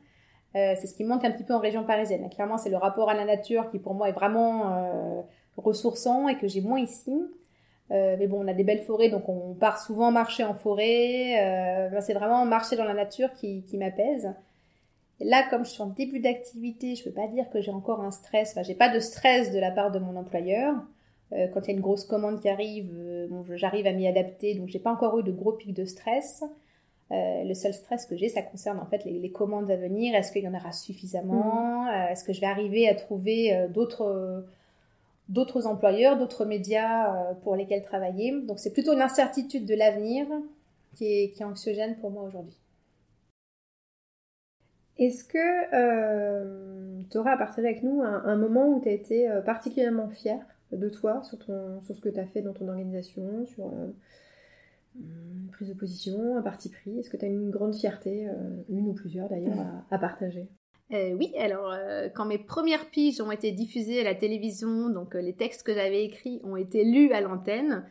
Euh, 0.58 0.74
c'est 0.80 0.88
ce 0.88 0.96
qui 0.96 1.04
manque 1.04 1.24
un 1.24 1.32
petit 1.32 1.44
peu 1.44 1.54
en 1.54 1.60
région 1.60 1.84
parisienne. 1.84 2.28
Clairement, 2.30 2.58
c'est 2.58 2.70
le 2.70 2.78
rapport 2.78 3.10
à 3.10 3.14
la 3.14 3.26
nature 3.26 3.70
qui 3.70 3.78
pour 3.80 3.94
moi 3.94 4.10
est 4.10 4.14
vraiment 4.14 4.74
euh, 4.74 5.22
ressourçant 5.56 6.28
et 6.28 6.38
que 6.38 6.48
j'ai 6.48 6.62
moins 6.62 6.80
ici. 6.80 7.14
Euh, 7.92 8.16
mais 8.18 8.28
bon, 8.28 8.44
on 8.44 8.48
a 8.48 8.54
des 8.54 8.64
belles 8.64 8.82
forêts, 8.82 9.10
donc 9.10 9.30
on 9.30 9.54
part 9.54 9.80
souvent 9.80 10.12
marcher 10.12 10.44
en 10.44 10.54
forêt. 10.54 11.90
c'est 12.02 12.14
vraiment 12.14 12.46
marcher 12.46 12.76
dans 12.76 12.86
la 12.86 12.94
nature 12.94 13.32
qui, 13.34 13.64
m'apaise. 13.74 14.34
Là, 15.20 15.44
comme 15.50 15.66
je 15.66 15.72
suis 15.72 15.82
en 15.82 15.88
début 15.88 16.20
d'activité, 16.20 16.96
je 16.96 17.04
peux 17.04 17.12
pas 17.12 17.28
dire 17.28 17.50
que 17.50 17.62
j'ai 17.62 17.72
encore 17.72 18.02
un 18.02 18.12
stress. 18.12 18.52
Enfin, 18.52 18.64
j'ai 18.64 18.76
pas 18.76 18.90
de 18.90 19.00
stress 19.00 19.52
de 19.52 19.60
la 19.60 19.72
part 19.72 19.92
de 19.92 20.00
mon 20.00 20.16
employeur. 20.16 20.76
quand 21.32 21.62
il 21.62 21.68
y 21.68 21.72
a 21.72 21.74
une 21.74 21.82
grosse 21.82 22.06
commande 22.06 22.42
qui 22.42 22.50
arrive, 22.50 22.92
j'arrive 23.52 23.88
à 23.88 23.94
m'y 23.94 24.08
adapter, 24.08 24.56
donc 24.56 24.70
j'ai 24.70 24.80
pas 24.80 24.92
encore 24.92 25.20
eu 25.20 25.24
de 25.24 25.32
gros 25.32 25.54
pics 25.54 25.74
de 25.74 25.86
stress. 25.86 26.44
Euh, 27.12 27.44
le 27.46 27.54
seul 27.54 27.74
stress 27.74 28.06
que 28.06 28.18
j'ai, 28.18 28.28
ça 28.28 28.42
concerne 28.42 28.80
en 28.80 28.86
fait 28.86 29.06
les, 29.06 29.32
commandes 29.32 29.72
à 29.72 29.78
venir. 29.78 30.14
Est-ce 30.14 30.32
qu'il 30.32 30.44
y 30.44 30.48
en 30.48 30.54
aura 30.54 30.74
suffisamment 30.74 31.84
mm. 31.84 31.88
euh, 31.88 32.08
Est-ce 32.10 32.26
que 32.26 32.34
je 32.34 32.42
vais 32.42 32.48
arriver 32.48 32.90
à 32.90 32.96
trouver 32.96 33.56
euh, 33.56 33.68
d'autres 33.68 34.46
d'autres 35.30 35.68
employeurs, 35.68 36.18
d'autres 36.18 36.46
médias 36.46 37.34
pour 37.44 37.56
lesquels 37.56 37.84
travailler? 37.84 38.32
Donc 38.42 38.60
c'est 38.60 38.72
plutôt 38.72 38.94
une 38.94 39.02
incertitude 39.02 39.66
de 39.66 39.76
l'avenir 39.76 40.26
qui 40.96 41.06
est, 41.06 41.32
qui 41.32 41.44
est 41.44 41.46
anxiogène 41.46 41.98
pour 41.98 42.12
moi 42.12 42.24
aujourd'hui. 42.24 42.58
Est-ce 44.98 45.26
que 45.26 47.10
tu 47.10 47.18
aurais 47.18 47.32
à 47.32 47.38
partager 47.38 47.68
avec 47.68 47.84
nous 47.84 48.02
un, 48.02 48.36
moment 48.38 48.70
où 48.70 48.82
tu 48.82 48.88
as 48.88 48.94
été 48.94 49.30
particulièrement 49.46 50.08
fier 50.08 50.40
de 50.72 50.88
toi 50.88 51.22
sur, 51.24 51.38
ton, 51.40 51.82
sur 51.82 51.94
ce 51.94 52.02
que 52.02 52.10
tu 52.10 52.20
as 52.20 52.26
fait 52.26 52.42
dans 52.42 52.54
ton 52.54 52.70
organisation, 52.70 53.46
sur 53.46 53.70
une 55.00 55.50
prise 55.52 55.70
de 55.70 55.74
position, 55.74 56.38
un 56.38 56.42
parti 56.42 56.70
pris. 56.70 57.00
Est-ce 57.00 57.10
que 57.10 57.18
tu 57.18 57.26
as 57.26 57.28
une 57.28 57.50
grande 57.50 57.76
fierté, 57.76 58.28
euh, 58.28 58.34
une 58.70 58.88
ou 58.88 58.94
plusieurs 58.94 59.30
d'ailleurs, 59.30 59.66
à, 59.92 59.98
partager? 59.98 60.48
Euh, 60.94 61.14
oui, 61.14 61.34
alors 61.38 61.72
euh, 61.72 62.08
quand 62.14 62.26
mes 62.26 62.38
premières 62.38 62.90
piges 62.90 63.20
ont 63.20 63.32
été 63.32 63.52
diffusées 63.52 64.02
à 64.02 64.04
la 64.04 64.16
télévision, 64.16 64.90
donc 64.90 65.16
les 65.16 65.34
textes 65.34 65.64
que 65.64 65.74
j'avais 65.74 66.06
écrits 66.06 66.40
ont 66.44 66.56
été 66.56 66.84
lus 66.84 67.12
à 67.12 67.22
l'antenne, 67.22 67.86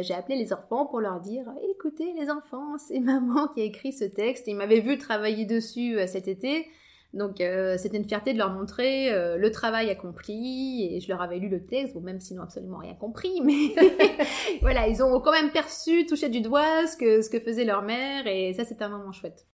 j'ai 0.00 0.14
appelé 0.14 0.36
les 0.38 0.54
enfants 0.54 0.86
pour 0.86 0.98
leur 1.00 1.20
dire 1.20 1.44
écoutez 1.70 2.14
les 2.14 2.30
enfants, 2.30 2.78
c'est 2.78 3.00
maman 3.00 3.48
qui 3.48 3.60
a 3.60 3.64
écrit 3.64 3.92
ce 3.92 4.04
texte. 4.04 4.46
Ils 4.46 4.56
m'avaient 4.56 4.80
vu 4.80 4.96
travailler 4.96 5.44
dessus 5.44 5.98
cet 6.06 6.26
été, 6.26 6.66
donc 7.14 7.40
euh, 7.40 7.76
c'était 7.78 7.96
une 7.96 8.08
fierté 8.08 8.32
de 8.32 8.38
leur 8.38 8.50
montrer 8.50 9.12
euh, 9.12 9.36
le 9.36 9.50
travail 9.50 9.88
accompli 9.90 10.88
et 10.90 11.00
je 11.00 11.08
leur 11.08 11.22
avais 11.22 11.38
lu 11.38 11.48
le 11.48 11.64
texte, 11.64 11.94
bon 11.94 12.00
même 12.00 12.20
s'ils 12.20 12.36
n'ont 12.36 12.42
absolument 12.42 12.78
rien 12.78 12.94
compris, 12.94 13.40
mais 13.44 13.74
voilà, 14.60 14.88
ils 14.88 15.02
ont 15.02 15.20
quand 15.20 15.32
même 15.32 15.50
perçu, 15.50 16.06
touché 16.06 16.28
du 16.28 16.40
doigt 16.40 16.86
ce 16.86 16.96
que, 16.96 17.22
ce 17.22 17.30
que 17.30 17.40
faisait 17.40 17.64
leur 17.64 17.82
mère 17.82 18.26
et 18.26 18.52
ça 18.54 18.64
c'était 18.64 18.84
un 18.84 18.88
moment 18.88 19.12
chouette. 19.12 19.46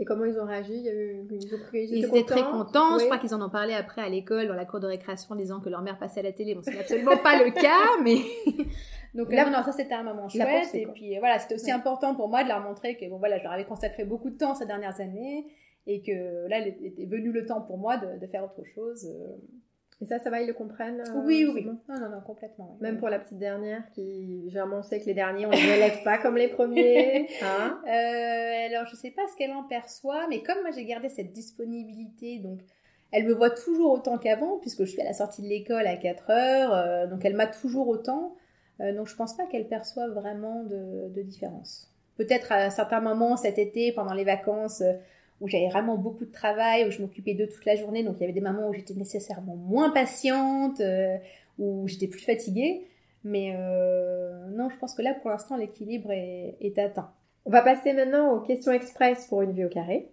Et 0.00 0.04
comment 0.04 0.24
ils 0.24 0.38
ont 0.38 0.46
réagi? 0.46 0.74
Il 0.74 0.84
y 0.84 0.88
a 0.88 0.92
eu... 0.92 1.26
Ils, 1.72 2.04
étaient, 2.04 2.22
très 2.22 2.44
contents? 2.44 3.00
Je 3.00 3.06
crois 3.06 3.18
qu'ils 3.18 3.34
en 3.34 3.42
ont 3.42 3.50
parlé 3.50 3.74
après 3.74 4.00
à 4.00 4.08
l'école, 4.08 4.46
dans 4.46 4.54
la 4.54 4.64
cour 4.64 4.78
de 4.78 4.86
récréation, 4.86 5.34
disant 5.34 5.58
que 5.58 5.68
leur 5.68 5.82
mère 5.82 5.98
passait 5.98 6.20
à 6.20 6.22
la 6.22 6.30
télé. 6.30 6.54
Bon, 6.54 6.60
c'est 6.62 6.78
absolument 6.78 7.16
pas 7.16 7.42
le 7.42 7.50
cas, 7.50 8.00
mais 8.04 8.18
donc 9.14 9.32
là, 9.32 9.50
non, 9.50 9.60
ça 9.64 9.72
c'était 9.72 9.94
un 9.94 10.04
moment 10.04 10.28
chouette. 10.28 10.72
Et 10.74 10.86
puis 10.94 11.18
voilà, 11.18 11.40
c'était 11.40 11.56
aussi 11.56 11.72
important 11.72 12.14
pour 12.14 12.28
moi 12.28 12.44
de 12.44 12.48
leur 12.48 12.60
montrer 12.60 12.96
que 12.96 13.08
bon 13.10 13.18
voilà, 13.18 13.38
je 13.38 13.42
leur 13.42 13.52
avais 13.52 13.64
consacré 13.64 14.04
beaucoup 14.04 14.30
de 14.30 14.36
temps 14.36 14.54
ces 14.54 14.66
dernières 14.66 15.00
années 15.00 15.46
et 15.88 16.02
que 16.02 16.46
là, 16.48 16.58
il 16.58 16.86
était 16.86 17.06
venu 17.06 17.32
le 17.32 17.46
temps 17.46 17.62
pour 17.62 17.78
moi 17.78 17.96
de, 17.96 18.26
faire 18.26 18.44
autre 18.44 18.62
chose. 18.74 19.06
Euh. 19.06 19.36
Et 20.02 20.06
ça, 20.06 20.18
ça 20.18 20.30
va, 20.30 20.42
ils 20.42 20.46
le 20.46 20.52
comprennent 20.52 21.00
euh, 21.00 21.22
Oui, 21.24 21.50
oui, 21.52 21.64
Non, 21.64 21.78
non, 21.88 22.10
non, 22.10 22.20
complètement. 22.20 22.76
Même 22.80 22.98
pour 22.98 23.08
la 23.08 23.18
petite 23.18 23.38
dernière 23.38 23.82
qui, 23.94 24.48
généralement, 24.48 24.76
on 24.76 24.82
sait 24.82 25.00
que 25.00 25.06
les 25.06 25.14
derniers, 25.14 25.46
on 25.46 25.50
ne 25.50 25.56
les 25.56 25.76
élève 25.76 26.02
pas 26.04 26.18
comme 26.18 26.36
les 26.36 26.48
premiers. 26.48 27.26
Hein? 27.42 27.80
Euh, 27.86 28.66
alors, 28.66 28.86
je 28.86 28.96
sais 28.96 29.10
pas 29.10 29.22
ce 29.32 29.36
qu'elle 29.36 29.50
en 29.52 29.64
perçoit, 29.64 30.28
mais 30.28 30.42
comme 30.42 30.60
moi, 30.60 30.70
j'ai 30.72 30.84
gardé 30.84 31.08
cette 31.08 31.32
disponibilité, 31.32 32.38
donc 32.38 32.60
elle 33.10 33.24
me 33.24 33.32
voit 33.32 33.50
toujours 33.50 33.92
autant 33.92 34.18
qu'avant, 34.18 34.58
puisque 34.58 34.84
je 34.84 34.90
suis 34.90 35.00
à 35.00 35.04
la 35.04 35.14
sortie 35.14 35.40
de 35.40 35.48
l'école 35.48 35.86
à 35.86 35.96
4 35.96 36.30
heures, 36.30 37.08
donc 37.08 37.24
elle 37.24 37.34
m'a 37.34 37.46
toujours 37.46 37.88
autant. 37.88 38.36
donc, 38.78 39.08
je 39.08 39.16
pense 39.16 39.34
pas 39.34 39.46
qu'elle 39.46 39.66
perçoive 39.66 40.10
vraiment 40.10 40.64
de, 40.64 41.08
de 41.08 41.22
différence. 41.22 41.90
Peut-être 42.18 42.52
à 42.52 42.56
un 42.56 42.70
certain 42.70 43.00
moment 43.00 43.38
cet 43.38 43.58
été, 43.58 43.92
pendant 43.92 44.12
les 44.12 44.24
vacances, 44.24 44.82
où 45.40 45.48
j'avais 45.48 45.68
vraiment 45.68 45.96
beaucoup 45.96 46.24
de 46.24 46.32
travail, 46.32 46.86
où 46.86 46.90
je 46.90 47.00
m'occupais 47.00 47.34
d'eux 47.34 47.46
toute 47.46 47.64
la 47.64 47.76
journée. 47.76 48.02
Donc 48.02 48.16
il 48.18 48.20
y 48.20 48.24
avait 48.24 48.32
des 48.32 48.40
moments 48.40 48.68
où 48.68 48.72
j'étais 48.72 48.94
nécessairement 48.94 49.56
moins 49.56 49.90
patiente, 49.90 50.80
euh, 50.80 51.16
où 51.58 51.86
j'étais 51.86 52.08
plus 52.08 52.20
fatiguée. 52.20 52.86
Mais 53.24 53.54
euh, 53.56 54.46
non, 54.50 54.68
je 54.70 54.76
pense 54.78 54.94
que 54.94 55.02
là, 55.02 55.14
pour 55.14 55.30
l'instant, 55.30 55.56
l'équilibre 55.56 56.10
est, 56.12 56.56
est, 56.60 56.78
atteint. 56.78 57.10
On 57.44 57.50
va 57.50 57.62
passer 57.62 57.92
maintenant 57.92 58.32
aux 58.32 58.40
questions 58.40 58.72
express 58.72 59.26
pour 59.26 59.42
une 59.42 59.52
vie 59.52 59.64
au 59.64 59.68
carré. 59.68 60.08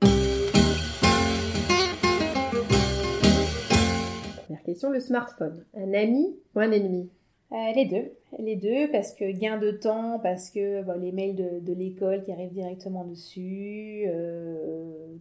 Première 4.45 4.63
question, 4.63 4.89
le 4.89 4.99
smartphone. 4.99 5.65
Un 5.75 5.93
ami 5.93 6.35
ou 6.55 6.59
un 6.59 6.71
ennemi? 6.71 7.09
Euh, 7.51 7.71
les 7.73 7.85
deux, 7.85 8.11
les 8.39 8.55
deux, 8.55 8.89
parce 8.91 9.13
que 9.13 9.31
gain 9.31 9.57
de 9.57 9.71
temps, 9.71 10.19
parce 10.19 10.49
que 10.49 10.83
les 10.99 11.11
mails 11.11 11.35
de, 11.35 11.73
l'école 11.73 12.23
qui 12.23 12.31
arrivent 12.31 12.53
directement 12.53 13.05
dessus, 13.05 14.05
euh, 14.07 15.15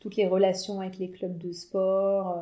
toutes 0.00 0.16
les 0.16 0.26
relations 0.26 0.80
avec 0.80 0.98
les 0.98 1.08
clubs 1.08 1.38
de 1.38 1.52
sport, 1.52 2.38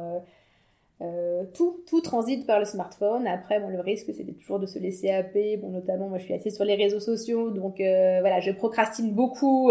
euh, 1.00 1.44
tout, 1.54 1.82
tout 1.86 2.00
transite 2.00 2.46
par 2.46 2.58
le 2.58 2.64
smartphone. 2.64 3.26
Après, 3.28 3.60
le 3.60 3.80
risque, 3.80 4.10
c'est 4.12 4.24
toujours 4.24 4.58
de 4.58 4.66
se 4.66 4.78
laisser 4.80 5.10
happer. 5.10 5.56
Bon, 5.56 5.70
notamment, 5.70 6.08
moi, 6.08 6.18
je 6.18 6.24
suis 6.24 6.34
assez 6.34 6.50
sur 6.50 6.64
les 6.64 6.74
réseaux 6.74 7.00
sociaux, 7.00 7.50
donc 7.50 7.76
voilà, 7.76 8.40
je 8.40 8.50
procrastine 8.50 9.12
beaucoup 9.12 9.70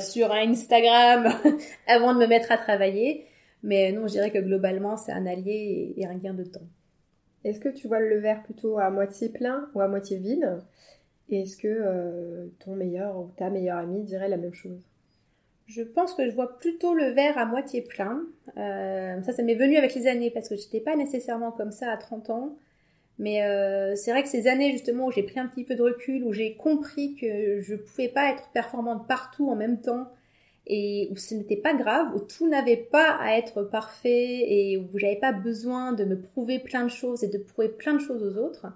sur 0.00 0.32
Instagram 0.32 1.32
avant 1.86 2.14
de 2.14 2.18
me 2.18 2.26
mettre 2.26 2.50
à 2.50 2.58
travailler. 2.58 3.26
Mais 3.62 3.92
non, 3.92 4.06
je 4.08 4.12
dirais 4.12 4.30
que 4.30 4.38
globalement, 4.38 4.96
c'est 4.96 5.12
un 5.12 5.26
allié 5.26 5.94
et 5.96 6.06
un 6.06 6.14
gain 6.14 6.34
de 6.34 6.44
temps. 6.44 6.66
Est-ce 7.48 7.60
que 7.60 7.68
tu 7.68 7.88
vois 7.88 8.00
le 8.00 8.18
verre 8.18 8.42
plutôt 8.42 8.78
à 8.78 8.90
moitié 8.90 9.30
plein 9.30 9.68
ou 9.74 9.80
à 9.80 9.88
moitié 9.88 10.18
vide? 10.18 10.58
Est-ce 11.30 11.56
que 11.56 11.68
euh, 11.68 12.46
ton 12.58 12.74
meilleur 12.74 13.18
ou 13.18 13.30
ta 13.36 13.50
meilleure 13.50 13.78
amie 13.78 14.02
dirait 14.02 14.28
la 14.28 14.36
même 14.36 14.54
chose? 14.54 14.80
Je 15.66 15.82
pense 15.82 16.14
que 16.14 16.28
je 16.28 16.34
vois 16.34 16.58
plutôt 16.58 16.94
le 16.94 17.10
verre 17.10 17.36
à 17.36 17.44
moitié 17.44 17.82
plein. 17.82 18.22
Euh, 18.56 19.20
ça, 19.22 19.32
ça 19.32 19.42
m'est 19.42 19.54
venu 19.54 19.76
avec 19.76 19.94
les 19.94 20.06
années 20.06 20.30
parce 20.30 20.48
que 20.48 20.56
j'étais 20.56 20.80
pas 20.80 20.96
nécessairement 20.96 21.52
comme 21.52 21.72
ça 21.72 21.90
à 21.90 21.96
30 21.96 22.30
ans. 22.30 22.56
Mais 23.18 23.42
euh, 23.42 23.96
c'est 23.96 24.12
vrai 24.12 24.22
que 24.22 24.28
ces 24.28 24.46
années 24.46 24.70
justement 24.72 25.06
où 25.06 25.10
j'ai 25.10 25.24
pris 25.24 25.40
un 25.40 25.46
petit 25.46 25.64
peu 25.64 25.74
de 25.74 25.82
recul, 25.82 26.22
où 26.24 26.32
j'ai 26.32 26.54
compris 26.54 27.16
que 27.16 27.60
je 27.60 27.74
pouvais 27.74 28.08
pas 28.08 28.30
être 28.30 28.48
performante 28.52 29.08
partout 29.08 29.50
en 29.50 29.56
même 29.56 29.80
temps, 29.80 30.08
et 30.68 31.08
où 31.10 31.16
ce 31.16 31.34
n'était 31.34 31.56
pas 31.56 31.74
grave, 31.74 32.14
où 32.14 32.20
tout 32.20 32.48
n'avait 32.48 32.76
pas 32.76 33.16
à 33.20 33.36
être 33.36 33.62
parfait 33.62 34.44
et 34.46 34.76
où 34.76 34.98
j'avais 34.98 35.16
pas 35.16 35.32
besoin 35.32 35.92
de 35.92 36.04
me 36.04 36.20
prouver 36.20 36.58
plein 36.58 36.84
de 36.84 36.90
choses 36.90 37.24
et 37.24 37.28
de 37.28 37.38
prouver 37.38 37.70
plein 37.70 37.94
de 37.94 38.00
choses 38.00 38.22
aux 38.22 38.38
autres. 38.38 38.66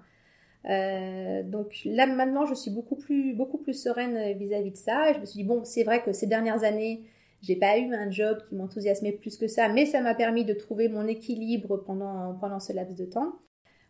Euh, 0.69 1.43
donc 1.43 1.81
là 1.85 2.07
maintenant 2.07 2.45
je 2.45 2.53
suis 2.53 2.71
beaucoup 2.71 2.95
plus 2.95 3.33
beaucoup 3.33 3.57
plus 3.57 3.73
sereine 3.73 4.37
vis-à-vis 4.37 4.71
de 4.71 4.77
ça. 4.77 5.11
Et 5.11 5.13
je 5.13 5.19
me 5.19 5.25
suis 5.25 5.37
dit 5.37 5.43
bon 5.43 5.63
c'est 5.63 5.83
vrai 5.83 6.01
que 6.03 6.13
ces 6.13 6.27
dernières 6.27 6.63
années 6.63 7.03
j'ai 7.41 7.55
pas 7.57 7.77
eu 7.77 7.93
un 7.93 8.09
job 8.09 8.39
qui 8.47 8.55
m'enthousiasmait 8.55 9.11
plus 9.11 9.37
que 9.37 9.47
ça, 9.47 9.67
mais 9.69 9.85
ça 9.85 10.01
m'a 10.01 10.15
permis 10.15 10.45
de 10.45 10.53
trouver 10.53 10.87
mon 10.87 11.07
équilibre 11.07 11.77
pendant 11.77 12.35
pendant 12.39 12.59
ce 12.59 12.73
laps 12.73 12.97
de 12.97 13.05
temps. 13.05 13.33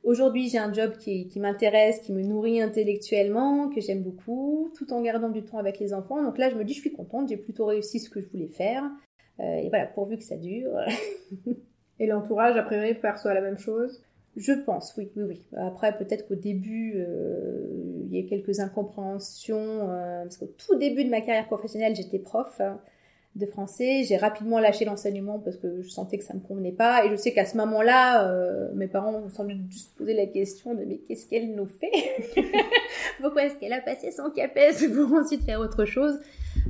Aujourd'hui, 0.04 0.50
j'ai 0.50 0.58
un 0.58 0.74
job 0.74 0.98
qui, 0.98 1.32
m'intéresse, 1.38 2.00
qui 2.00 2.12
me 2.12 2.22
nourrit 2.22 2.62
intellectuellement, 2.62 3.70
que 3.70 3.80
j'aime 3.80 4.02
beaucoup, 4.02 4.72
tout 4.78 4.92
en 4.92 5.02
gardant 5.02 5.30
du 5.30 5.44
temps 5.44 5.58
avec 5.58 5.80
les 5.80 5.94
enfants. 5.94 6.22
Donc 6.22 6.38
là, 6.38 6.50
je 6.50 6.56
me 6.56 6.66
dis, 6.66 6.74
je 6.74 6.82
suis 6.82 6.92
contente, 6.92 7.30
j'ai 7.30 7.38
plutôt 7.38 7.66
réussi 7.66 8.00
ce 8.00 8.10
que 8.10 8.20
je 8.20 8.28
voulais 8.28 8.50
faire. 8.50 8.84
Euh, 9.40 9.56
et 9.56 9.70
voilà, 9.70 9.88
pourvu 9.88 10.18
que 10.18 10.24
ça 10.24 10.36
dure. 10.36 10.78
et 12.00 12.06
l'entourage, 12.06 12.58
a 12.58 12.64
priori, 12.64 12.96
perçoit 12.96 13.34
la 13.34 13.42
même 13.42 13.58
chose? 13.58 14.04
Je 14.36 14.52
pense, 14.52 14.94
oui, 14.98 15.10
oui, 15.16 15.24
oui. 15.24 15.46
Après, 15.56 15.96
peut-être 15.98 16.28
qu'au 16.28 16.36
début, 16.36 16.96
euh, 16.98 17.68
il 18.06 18.18
y 18.18 18.26
a 18.26 18.28
quelques 18.28 18.60
incompréhensions, 18.60 19.90
euh, 19.90 20.24
parce 20.24 20.38
qu'au 20.38 20.48
tout 20.48 20.76
début 20.76 21.06
de 21.06 21.12
ma 21.12 21.22
carrière 21.22 21.46
professionnelle, 21.46 21.96
j'étais 21.96 22.20
prof. 22.20 22.60
Hein 22.60 22.80
de 23.36 23.46
français. 23.46 24.04
J'ai 24.08 24.18
rapidement 24.18 24.60
lâché 24.60 24.86
l'enseignement 24.86 25.40
parce 25.40 25.58
que 25.58 25.82
je 25.82 25.90
sentais 25.90 26.18
que 26.18 26.24
ça 26.24 26.34
me 26.34 26.40
convenait 26.40 26.72
pas. 26.72 27.06
Et 27.06 27.10
je 27.10 27.16
sais 27.16 27.34
qu'à 27.34 27.46
ce 27.46 27.58
moment-là, 27.58 28.30
euh, 28.30 28.70
mes 28.76 28.88
parents 28.88 29.14
ont 29.14 29.30
sans 29.30 29.46
doute 29.46 29.58
juste 29.70 29.96
poser 29.98 30.14
la 30.14 30.28
question 30.28 30.74
de 30.74 30.84
mais 30.86 31.00
qu'est-ce 31.08 31.28
qu'elle 31.28 31.56
nous 31.56 31.66
fait? 31.66 32.42
Pourquoi 33.22 33.46
est-ce 33.46 33.56
qu'elle 33.56 33.74
a 33.74 33.82
passé 33.82 34.12
son 34.12 34.30
CAPES 34.30 34.94
pour 34.94 35.14
ensuite 35.14 35.44
faire 35.44 35.60
autre 35.60 35.86
chose? 35.86 36.20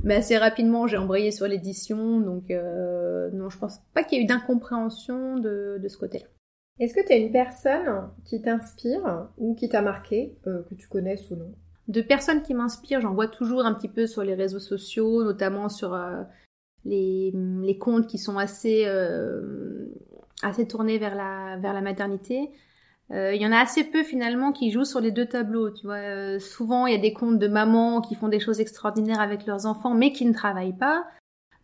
Mais 0.02 0.16
assez 0.16 0.36
rapidement, 0.38 0.86
j'ai 0.86 0.96
embrayé 0.96 1.30
sur 1.30 1.46
l'édition. 1.46 2.20
Donc 2.20 2.50
euh, 2.50 3.30
non, 3.32 3.50
je 3.50 3.58
pense 3.58 3.80
pas 3.92 4.02
qu'il 4.02 4.18
y 4.18 4.20
ait 4.20 4.24
eu 4.24 4.26
d'incompréhension 4.26 5.36
de, 5.36 5.78
de 5.82 5.88
ce 5.88 5.98
côté-là. 5.98 6.26
Est-ce 6.80 6.94
que 6.94 7.06
tu 7.06 7.12
as 7.12 7.16
une 7.16 7.30
personne 7.30 8.10
qui 8.24 8.42
t'inspire 8.42 9.28
ou 9.38 9.54
qui 9.54 9.68
t'a 9.68 9.80
marqué, 9.80 10.36
euh, 10.46 10.62
que 10.68 10.74
tu 10.74 10.88
connaisses 10.88 11.30
ou 11.30 11.36
non? 11.36 11.54
De 11.86 12.00
personnes 12.00 12.42
qui 12.42 12.54
m'inspirent, 12.54 13.02
j'en 13.02 13.12
vois 13.12 13.28
toujours 13.28 13.66
un 13.66 13.74
petit 13.74 13.88
peu 13.88 14.06
sur 14.06 14.24
les 14.24 14.34
réseaux 14.34 14.58
sociaux, 14.58 15.22
notamment 15.22 15.68
sur 15.68 15.92
les, 16.84 17.32
les 17.62 17.78
comptes 17.78 18.06
qui 18.06 18.18
sont 18.18 18.38
assez, 18.38 18.84
euh, 18.86 19.86
assez 20.42 20.66
tournée 20.66 20.98
vers 20.98 21.14
la 21.14 21.56
vers 21.58 21.72
la 21.72 21.80
maternité. 21.80 22.50
Il 23.10 23.40
y 23.40 23.46
en 23.46 23.52
a 23.52 23.58
assez 23.58 23.84
peu 23.84 24.02
finalement 24.02 24.50
qui 24.50 24.72
jouent 24.72 24.86
sur 24.86 25.00
les 25.00 25.12
deux 25.12 25.26
tableaux. 25.26 25.70
Tu 25.70 25.86
vois, 25.86 26.40
souvent 26.40 26.86
il 26.86 26.94
y 26.94 26.96
a 26.96 27.00
des 27.00 27.12
comptes 27.12 27.38
de 27.38 27.46
mamans 27.46 28.00
qui 28.00 28.16
font 28.16 28.28
des 28.28 28.40
choses 28.40 28.60
extraordinaires 28.60 29.20
avec 29.20 29.46
leurs 29.46 29.66
enfants, 29.66 29.94
mais 29.94 30.12
qui 30.12 30.24
ne 30.24 30.32
travaillent 30.32 30.76
pas 30.76 31.04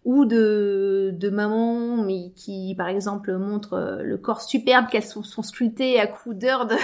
ou 0.04 0.24
de, 0.24 1.14
de 1.14 1.30
mamans 1.30 2.02
mais 2.04 2.32
qui 2.34 2.74
par 2.76 2.88
exemple 2.88 3.36
montrent 3.36 4.00
le 4.02 4.16
corps 4.16 4.40
superbe 4.40 4.86
qu'elles 4.88 5.04
sont, 5.04 5.22
sont 5.22 5.42
sculptées 5.42 6.00
à 6.00 6.06
coups 6.06 6.36
d'heures 6.36 6.66
de, 6.66 6.76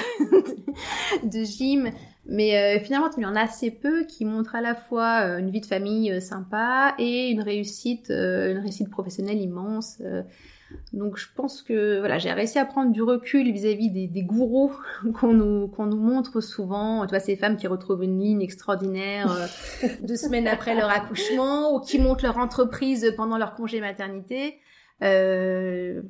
de 1.24 1.44
gym 1.44 1.90
mais 2.28 2.56
euh, 2.56 2.80
finalement, 2.80 3.08
il 3.16 3.22
y 3.22 3.26
en 3.26 3.36
a 3.36 3.42
assez 3.42 3.70
peu 3.70 4.04
qui 4.04 4.24
montrent 4.24 4.54
à 4.54 4.60
la 4.60 4.74
fois 4.74 5.22
euh, 5.22 5.38
une 5.38 5.50
vie 5.50 5.60
de 5.60 5.66
famille 5.66 6.10
euh, 6.10 6.20
sympa 6.20 6.94
et 6.98 7.30
une 7.30 7.40
réussite, 7.40 8.10
une 8.10 8.58
réussite 8.58 8.90
professionnelle 8.90 9.40
immense. 9.40 10.02
donc 10.92 11.16
je 11.16 11.26
pense 11.36 11.62
que 11.62 12.00
voilà, 12.00 12.18
j'ai 12.18 12.32
réussi 12.32 12.58
à 12.58 12.64
prendre 12.64 12.90
du 12.90 13.02
recul 13.02 13.52
vis-à-vis 13.52 13.90
des, 13.90 14.08
des, 14.08 14.22
gourous 14.22 14.72
qu'on 15.14 15.32
nous 15.32 15.68
qu'on 15.68 15.86
nous 15.86 16.00
montre 16.00 16.40
souvent. 16.40 17.06
Tu 17.06 17.10
vois, 17.10 17.20
ces 17.20 17.36
femmes 17.36 17.56
qui 17.56 17.68
retrouvent 17.68 18.02
une 18.02 18.18
ligne 18.18 18.42
extraordinaire 18.42 19.48
deux 20.02 20.16
semaines 20.16 20.48
après 20.48 20.74
leur 20.74 20.90
accouchement 20.90 21.74
ou 21.74 21.80
qui 21.80 21.98
montent 21.98 22.22
leur 22.22 22.38
entreprise 22.38 23.12
pendant 23.16 23.38
leur 23.38 23.54
congé 23.54 23.80
maternité. 23.80 24.56
Euh, 25.02 26.02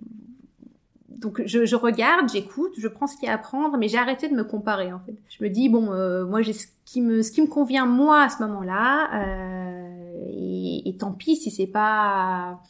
donc 1.19 1.43
je, 1.47 1.65
je 1.65 1.77
regarde, 1.77 2.29
j'écoute, 2.31 2.73
je 2.79 2.89
prends 2.89 3.07
ce 3.07 3.17
qu'il 3.17 3.27
y 3.27 3.31
a 3.31 3.35
à 3.35 3.39
prendre, 3.39 3.77
mais 3.79 3.89
j'ai 3.89 3.99
arrêté 3.99 4.29
de 4.29 4.35
me 4.35 4.45
comparer 4.45 4.93
en 4.93 4.99
fait. 5.01 5.15
Je 5.29 5.43
me 5.43 5.49
dis 5.49 5.69
bon, 5.69 5.93
euh, 5.93 6.25
moi 6.25 6.43
j'ai 6.43 6.53
ce 6.53 6.67
qui 6.85 7.01
me 7.01 7.23
ce 7.23 7.33
qui 7.33 7.43
me 7.43 7.47
convient 7.47 7.87
moi 7.87 8.23
à 8.23 8.29
ce 8.29 8.43
moment-là, 8.43 9.11
euh, 9.15 10.25
et, 10.31 10.89
et, 10.89 10.97
tant 10.97 11.13
pis 11.13 11.37
si 11.37 11.51
c'est 11.51 11.67
pas 11.67 12.61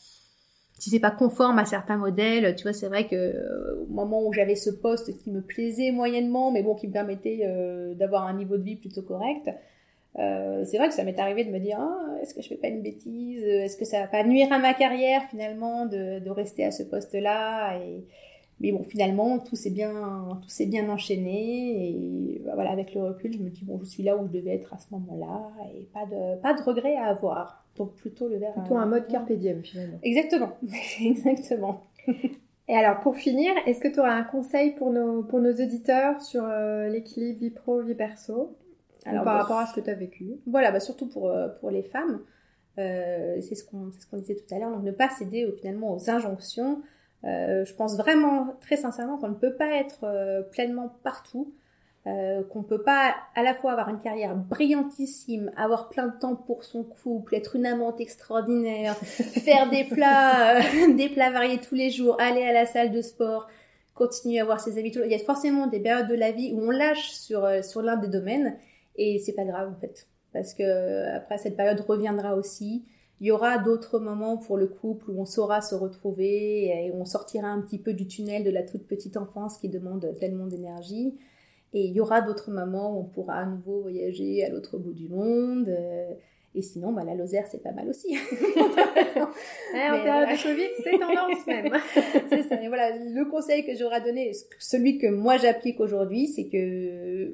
si 0.78 0.90
c'est 0.90 1.00
pas 1.00 1.11
conforme 1.11 1.59
à 1.59 1.64
certains 1.64 1.96
modèles. 1.96 2.54
Tu 2.56 2.64
vois, 2.64 2.72
c'est 2.72 2.88
vrai 2.88 3.06
que 3.06 3.16
euh, 3.16 3.82
au 3.82 3.92
moment 3.92 4.24
où 4.24 4.32
j'avais 4.32 4.56
ce 4.56 4.70
poste 4.70 5.16
qui 5.18 5.30
me 5.30 5.40
plaisait 5.40 5.90
moyennement, 5.90 6.50
mais 6.50 6.62
bon 6.62 6.74
qui 6.74 6.88
me 6.88 6.92
permettait 6.92 7.40
euh, 7.44 7.94
d'avoir 7.94 8.26
un 8.26 8.35
niveau 8.35 8.56
de 8.56 8.62
vie 8.62 8.76
plutôt 8.76 9.02
correct. 9.02 9.50
Euh, 10.18 10.64
c'est 10.64 10.78
vrai 10.78 10.88
que 10.88 10.94
ça 10.94 11.04
m'est 11.04 11.18
arrivé 11.18 11.44
de 11.44 11.50
me 11.50 11.59
dire 11.59 11.78
ah, 11.78 12.22
est-ce 12.22 12.35
que 12.35 12.42
je 12.42 12.48
fais 12.48 12.56
pas 12.56 12.68
une 12.68 12.82
bêtise? 12.82 13.42
Est-ce 13.42 13.76
que 13.76 13.85
ça 13.85 14.00
va 14.00 14.06
pas 14.06 14.24
nuire 14.24 14.52
à 14.52 14.59
ma 14.59 14.72
carrière 14.74 15.22
finalement 15.30 15.87
de, 15.87 16.20
de 16.20 16.30
rester 16.30 16.64
à 16.64 16.70
ce 16.70 16.82
poste-là? 16.82 17.78
Mais 18.60 18.72
bon, 18.72 18.82
finalement, 18.84 19.38
tout 19.38 19.56
s'est 19.56 19.70
bien, 19.70 20.38
tout 20.42 20.48
s'est 20.48 20.66
bien 20.66 20.88
enchaîné 20.88 21.90
et 21.90 22.42
bah, 22.44 22.52
voilà, 22.54 22.70
avec 22.70 22.94
le 22.94 23.02
recul, 23.02 23.32
je 23.32 23.38
me 23.38 23.50
dis 23.50 23.64
bon, 23.64 23.78
je 23.80 23.84
suis 23.84 24.02
là 24.02 24.16
où 24.16 24.26
je 24.26 24.32
devais 24.32 24.54
être 24.54 24.72
à 24.72 24.78
ce 24.78 24.86
moment-là 24.92 25.50
et 25.74 25.82
pas 25.92 26.06
de, 26.06 26.40
pas 26.40 26.54
de 26.54 26.62
regret 26.62 26.96
à 26.96 27.06
avoir. 27.06 27.66
Donc 27.76 27.94
plutôt 27.94 28.28
le 28.28 28.38
verre. 28.38 28.54
Plutôt 28.54 28.76
un 28.76 28.86
mode 28.86 29.06
carpe 29.08 29.30
diem 29.32 29.62
finalement. 29.62 29.98
Exactement, 30.02 30.56
exactement. 31.00 31.82
Et 32.68 32.74
alors 32.74 33.00
pour 33.00 33.16
finir, 33.16 33.52
est-ce 33.66 33.80
que 33.80 33.88
tu 33.88 34.00
aurais 34.00 34.10
un 34.10 34.24
conseil 34.24 34.72
pour 34.72 34.90
nos, 34.90 35.22
pour 35.22 35.40
nos 35.40 35.52
auditeurs 35.52 36.22
sur 36.22 36.44
euh, 36.44 36.88
l'équilibre 36.88 37.38
vie 37.38 37.50
pro 37.50 37.82
vie 37.82 37.94
perso? 37.94 38.56
Alors, 39.04 39.22
par 39.22 39.34
bah, 39.34 39.42
rapport 39.42 39.58
à 39.58 39.66
ce 39.66 39.74
que 39.74 39.80
tu 39.80 39.90
as 39.90 39.94
vécu? 39.94 40.40
Voilà, 40.46 40.72
bah, 40.72 40.80
surtout 40.80 41.08
pour, 41.08 41.28
euh, 41.28 41.48
pour 41.60 41.70
les 41.70 41.82
femmes. 41.82 42.22
Euh, 42.78 43.36
c'est 43.40 43.54
ce 43.54 43.64
qu'on 43.64 43.92
ce 43.92 44.06
qu'on 44.06 44.16
disait 44.16 44.34
tout 44.34 44.52
à 44.54 44.58
l'heure, 44.58 44.70
donc 44.70 44.82
ne 44.82 44.90
pas 44.90 45.08
céder 45.10 45.46
finalement 45.60 45.94
aux 45.94 46.10
injonctions. 46.10 46.82
Euh, 47.26 47.64
je 47.64 47.74
pense 47.74 47.96
vraiment, 47.96 48.56
très 48.60 48.76
sincèrement, 48.76 49.18
qu'on 49.18 49.28
ne 49.28 49.34
peut 49.34 49.54
pas 49.54 49.70
être 49.76 50.04
euh, 50.04 50.42
pleinement 50.42 50.96
partout, 51.02 51.52
euh, 52.06 52.44
qu'on 52.44 52.62
peut 52.62 52.82
pas 52.82 53.16
à 53.34 53.42
la 53.42 53.52
fois 53.54 53.72
avoir 53.72 53.88
une 53.88 54.00
carrière 54.00 54.36
brillantissime, 54.36 55.50
avoir 55.56 55.88
plein 55.88 56.06
de 56.06 56.16
temps 56.18 56.36
pour 56.36 56.62
son 56.62 56.84
couple, 56.84 57.34
être 57.34 57.56
une 57.56 57.66
amante 57.66 58.00
extraordinaire, 58.00 58.94
faire 58.96 59.68
des 59.70 59.84
plats, 59.84 60.60
des 60.96 61.08
plats 61.08 61.30
variés 61.30 61.58
tous 61.58 61.74
les 61.74 61.90
jours, 61.90 62.16
aller 62.20 62.44
à 62.44 62.52
la 62.52 62.64
salle 62.64 62.92
de 62.92 63.02
sport, 63.02 63.48
continuer 63.94 64.38
à 64.38 64.42
avoir 64.42 64.60
ses 64.60 64.78
habitudes. 64.78 65.02
Il 65.04 65.10
y 65.10 65.16
a 65.16 65.18
forcément 65.18 65.66
des 65.66 65.80
périodes 65.80 66.08
de 66.08 66.14
la 66.14 66.30
vie 66.30 66.52
où 66.54 66.60
on 66.60 66.70
lâche 66.70 67.10
sur 67.10 67.48
sur 67.64 67.82
l'un 67.82 67.96
des 67.96 68.08
domaines 68.08 68.56
et 68.94 69.18
c'est 69.18 69.32
pas 69.32 69.44
grave 69.44 69.72
en 69.76 69.80
fait, 69.80 70.06
parce 70.32 70.54
que 70.54 71.16
après 71.16 71.38
cette 71.38 71.56
période 71.56 71.80
reviendra 71.80 72.36
aussi. 72.36 72.84
Il 73.20 73.26
y 73.26 73.31
aura 73.31 73.59
d'autres 73.59 73.98
moments 73.98 74.37
pour 74.37 74.57
le 74.59 74.66
couple 74.66 75.11
où 75.11 75.20
on 75.20 75.24
saura 75.24 75.62
se 75.62 75.74
retrouver 75.74 76.66
et 76.66 76.92
on 76.92 77.05
sortira 77.05 77.48
un 77.48 77.62
petit 77.62 77.79
peu 77.79 77.94
du 77.94 78.07
tunnel 78.07 78.44
de 78.44 78.50
la 78.50 78.62
toute 78.62 78.87
petite 78.87 79.16
enfance 79.16 79.59
qui 79.59 79.68
demande 79.68 80.14
tellement 80.20 80.46
d'énergie. 80.46 81.14
Et 81.72 81.87
il 81.87 81.92
y 81.92 82.00
aura 82.00 82.20
d'autres 82.20 82.50
moments 82.50 82.94
où 82.94 83.00
on 83.00 83.05
pourra 83.05 83.37
à 83.37 83.46
nouveau 83.46 83.81
voyager 83.81 84.44
à 84.44 84.50
l'autre 84.50 84.79
bout 84.79 84.92
du 84.92 85.09
monde. 85.09 85.68
Et 86.57 86.62
sinon, 86.62 86.92
bah, 86.92 87.05
la 87.05 87.14
Lozère, 87.14 87.46
c'est 87.46 87.62
pas 87.62 87.72
mal 87.72 87.88
aussi. 87.90 88.16
en 88.16 90.02
période 90.02 90.29
de 90.31 90.42
Covid, 90.42 90.68
c'est 90.83 90.98
tendance 90.98 91.46
même. 91.46 91.72
c'est 92.31 92.42
ça. 92.44 92.62
Et 92.62 92.68
voilà, 92.68 92.96
le 92.96 93.31
conseil 93.31 93.66
que 93.66 93.74
j'aurais 93.74 94.00
donné, 94.00 94.33
celui 94.59 94.96
que 94.96 95.07
moi 95.07 95.37
j'applique 95.37 95.81
aujourd'hui, 95.81 96.29
c'est 96.29 96.48
que 96.48 97.31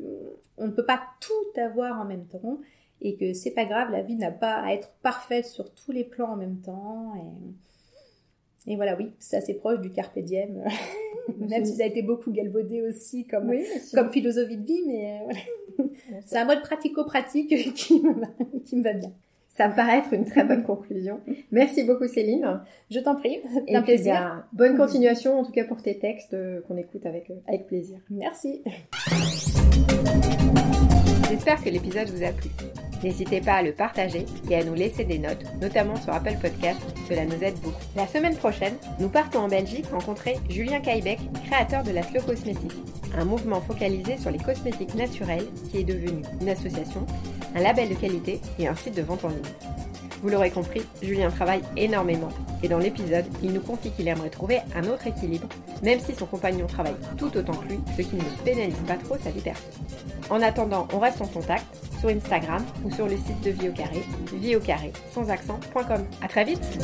on 0.58 0.66
ne 0.66 0.72
peut 0.72 0.84
pas 0.84 1.00
tout 1.20 1.60
avoir 1.60 2.00
en 2.00 2.04
même 2.04 2.26
temps 2.26 2.58
et 3.02 3.16
que 3.16 3.34
c'est 3.34 3.50
pas 3.50 3.64
grave, 3.64 3.90
la 3.90 4.02
vie 4.02 4.14
n'a 4.14 4.30
pas 4.30 4.54
à 4.54 4.72
être 4.72 4.92
parfaite 5.02 5.46
sur 5.46 5.72
tous 5.74 5.92
les 5.92 6.04
plans 6.04 6.32
en 6.32 6.36
même 6.36 6.58
temps. 6.58 7.12
Et, 8.66 8.72
et 8.72 8.76
voilà, 8.76 8.96
oui, 8.96 9.10
c'est 9.18 9.36
assez 9.36 9.54
proche 9.54 9.80
du 9.80 9.90
carpe 9.90 10.18
diem, 10.18 10.62
même 11.38 11.64
si 11.64 11.76
ça 11.76 11.82
a 11.82 11.86
été 11.86 12.02
beaucoup 12.02 12.30
galvaudé 12.30 12.82
aussi 12.82 13.26
comme, 13.26 13.52
comme 13.92 14.10
philosophie 14.10 14.56
de 14.56 14.66
vie, 14.66 14.82
mais 14.86 15.20
euh, 15.20 15.24
voilà. 15.24 16.20
c'est 16.24 16.38
un 16.38 16.44
mode 16.44 16.62
pratico-pratique 16.62 17.74
qui 17.74 18.00
me, 18.00 18.14
qui 18.64 18.76
me 18.76 18.84
va 18.84 18.92
bien. 18.92 19.12
Ça 19.56 19.68
me 19.68 19.76
paraît 19.76 19.98
être 19.98 20.14
une 20.14 20.24
très 20.24 20.44
bonne 20.44 20.62
conclusion. 20.62 21.20
Merci 21.50 21.84
beaucoup 21.84 22.08
Céline. 22.08 22.60
Je 22.90 23.00
t'en 23.00 23.14
prie. 23.14 23.38
Et 23.66 23.76
un 23.76 23.82
plaisir. 23.82 24.14
Bah, 24.14 24.46
bonne 24.52 24.76
continuation 24.78 25.38
en 25.38 25.44
tout 25.44 25.52
cas 25.52 25.64
pour 25.64 25.82
tes 25.82 25.98
textes 25.98 26.32
euh, 26.32 26.62
qu'on 26.62 26.78
écoute 26.78 27.04
avec, 27.04 27.28
euh, 27.30 27.34
avec 27.46 27.66
plaisir. 27.66 27.98
Merci. 28.08 28.62
J'espère 31.28 31.62
que 31.62 31.68
l'épisode 31.68 32.08
vous 32.08 32.24
a 32.24 32.32
plu. 32.32 32.50
N'hésitez 33.02 33.40
pas 33.40 33.54
à 33.54 33.62
le 33.62 33.72
partager 33.72 34.26
et 34.48 34.56
à 34.56 34.64
nous 34.64 34.74
laisser 34.74 35.04
des 35.04 35.18
notes, 35.18 35.44
notamment 35.60 35.96
sur 35.96 36.12
Apple 36.12 36.36
Podcast, 36.40 36.80
cela 37.08 37.24
nous 37.24 37.42
aide 37.42 37.58
beaucoup. 37.60 37.76
La 37.96 38.06
semaine 38.06 38.36
prochaine, 38.36 38.76
nous 39.00 39.08
partons 39.08 39.40
en 39.40 39.48
Belgique 39.48 39.86
rencontrer 39.90 40.36
Julien 40.48 40.80
Kaibeck, 40.80 41.18
créateur 41.46 41.82
de 41.82 41.90
la 41.90 42.02
Slow 42.02 42.22
Cosmétique, 42.22 42.72
un 43.16 43.24
mouvement 43.24 43.60
focalisé 43.60 44.16
sur 44.18 44.30
les 44.30 44.38
cosmétiques 44.38 44.94
naturels 44.94 45.46
qui 45.70 45.78
est 45.78 45.84
devenu 45.84 46.22
une 46.40 46.48
association, 46.48 47.04
un 47.54 47.60
label 47.60 47.88
de 47.88 47.94
qualité 47.94 48.40
et 48.58 48.68
un 48.68 48.76
site 48.76 48.96
de 48.96 49.02
vente 49.02 49.24
en 49.24 49.28
ligne. 49.28 49.91
Vous 50.22 50.28
l'aurez 50.28 50.50
compris, 50.50 50.82
Julien 51.02 51.30
travaille 51.30 51.62
énormément 51.76 52.28
et 52.62 52.68
dans 52.68 52.78
l'épisode, 52.78 53.24
il 53.42 53.52
nous 53.52 53.60
confie 53.60 53.90
qu'il 53.90 54.06
aimerait 54.06 54.30
trouver 54.30 54.60
un 54.76 54.84
autre 54.84 55.08
équilibre, 55.08 55.48
même 55.82 55.98
si 55.98 56.14
son 56.14 56.26
compagnon 56.26 56.66
travaille 56.68 56.94
tout 57.18 57.36
autant 57.36 57.54
que 57.54 57.68
lui, 57.68 57.80
ce 57.96 58.02
qui 58.02 58.14
ne 58.14 58.22
pénalise 58.44 58.76
pas 58.86 58.94
trop 58.94 59.16
sa 59.22 59.30
vie 59.30 59.40
perso. 59.40 59.64
En 60.30 60.40
attendant, 60.40 60.86
on 60.92 61.00
reste 61.00 61.20
en 61.20 61.26
contact 61.26 61.64
sur 61.98 62.08
Instagram 62.08 62.64
ou 62.84 62.90
sur 62.92 63.06
le 63.06 63.16
site 63.16 63.40
de 63.42 63.50
Vie 63.50 63.68
au 63.68 63.72
Carré, 63.72 64.02
vie 64.34 64.54
au 64.54 64.60
carré 64.60 64.92
sans 65.12 65.28
très 66.28 66.44
vite! 66.44 66.78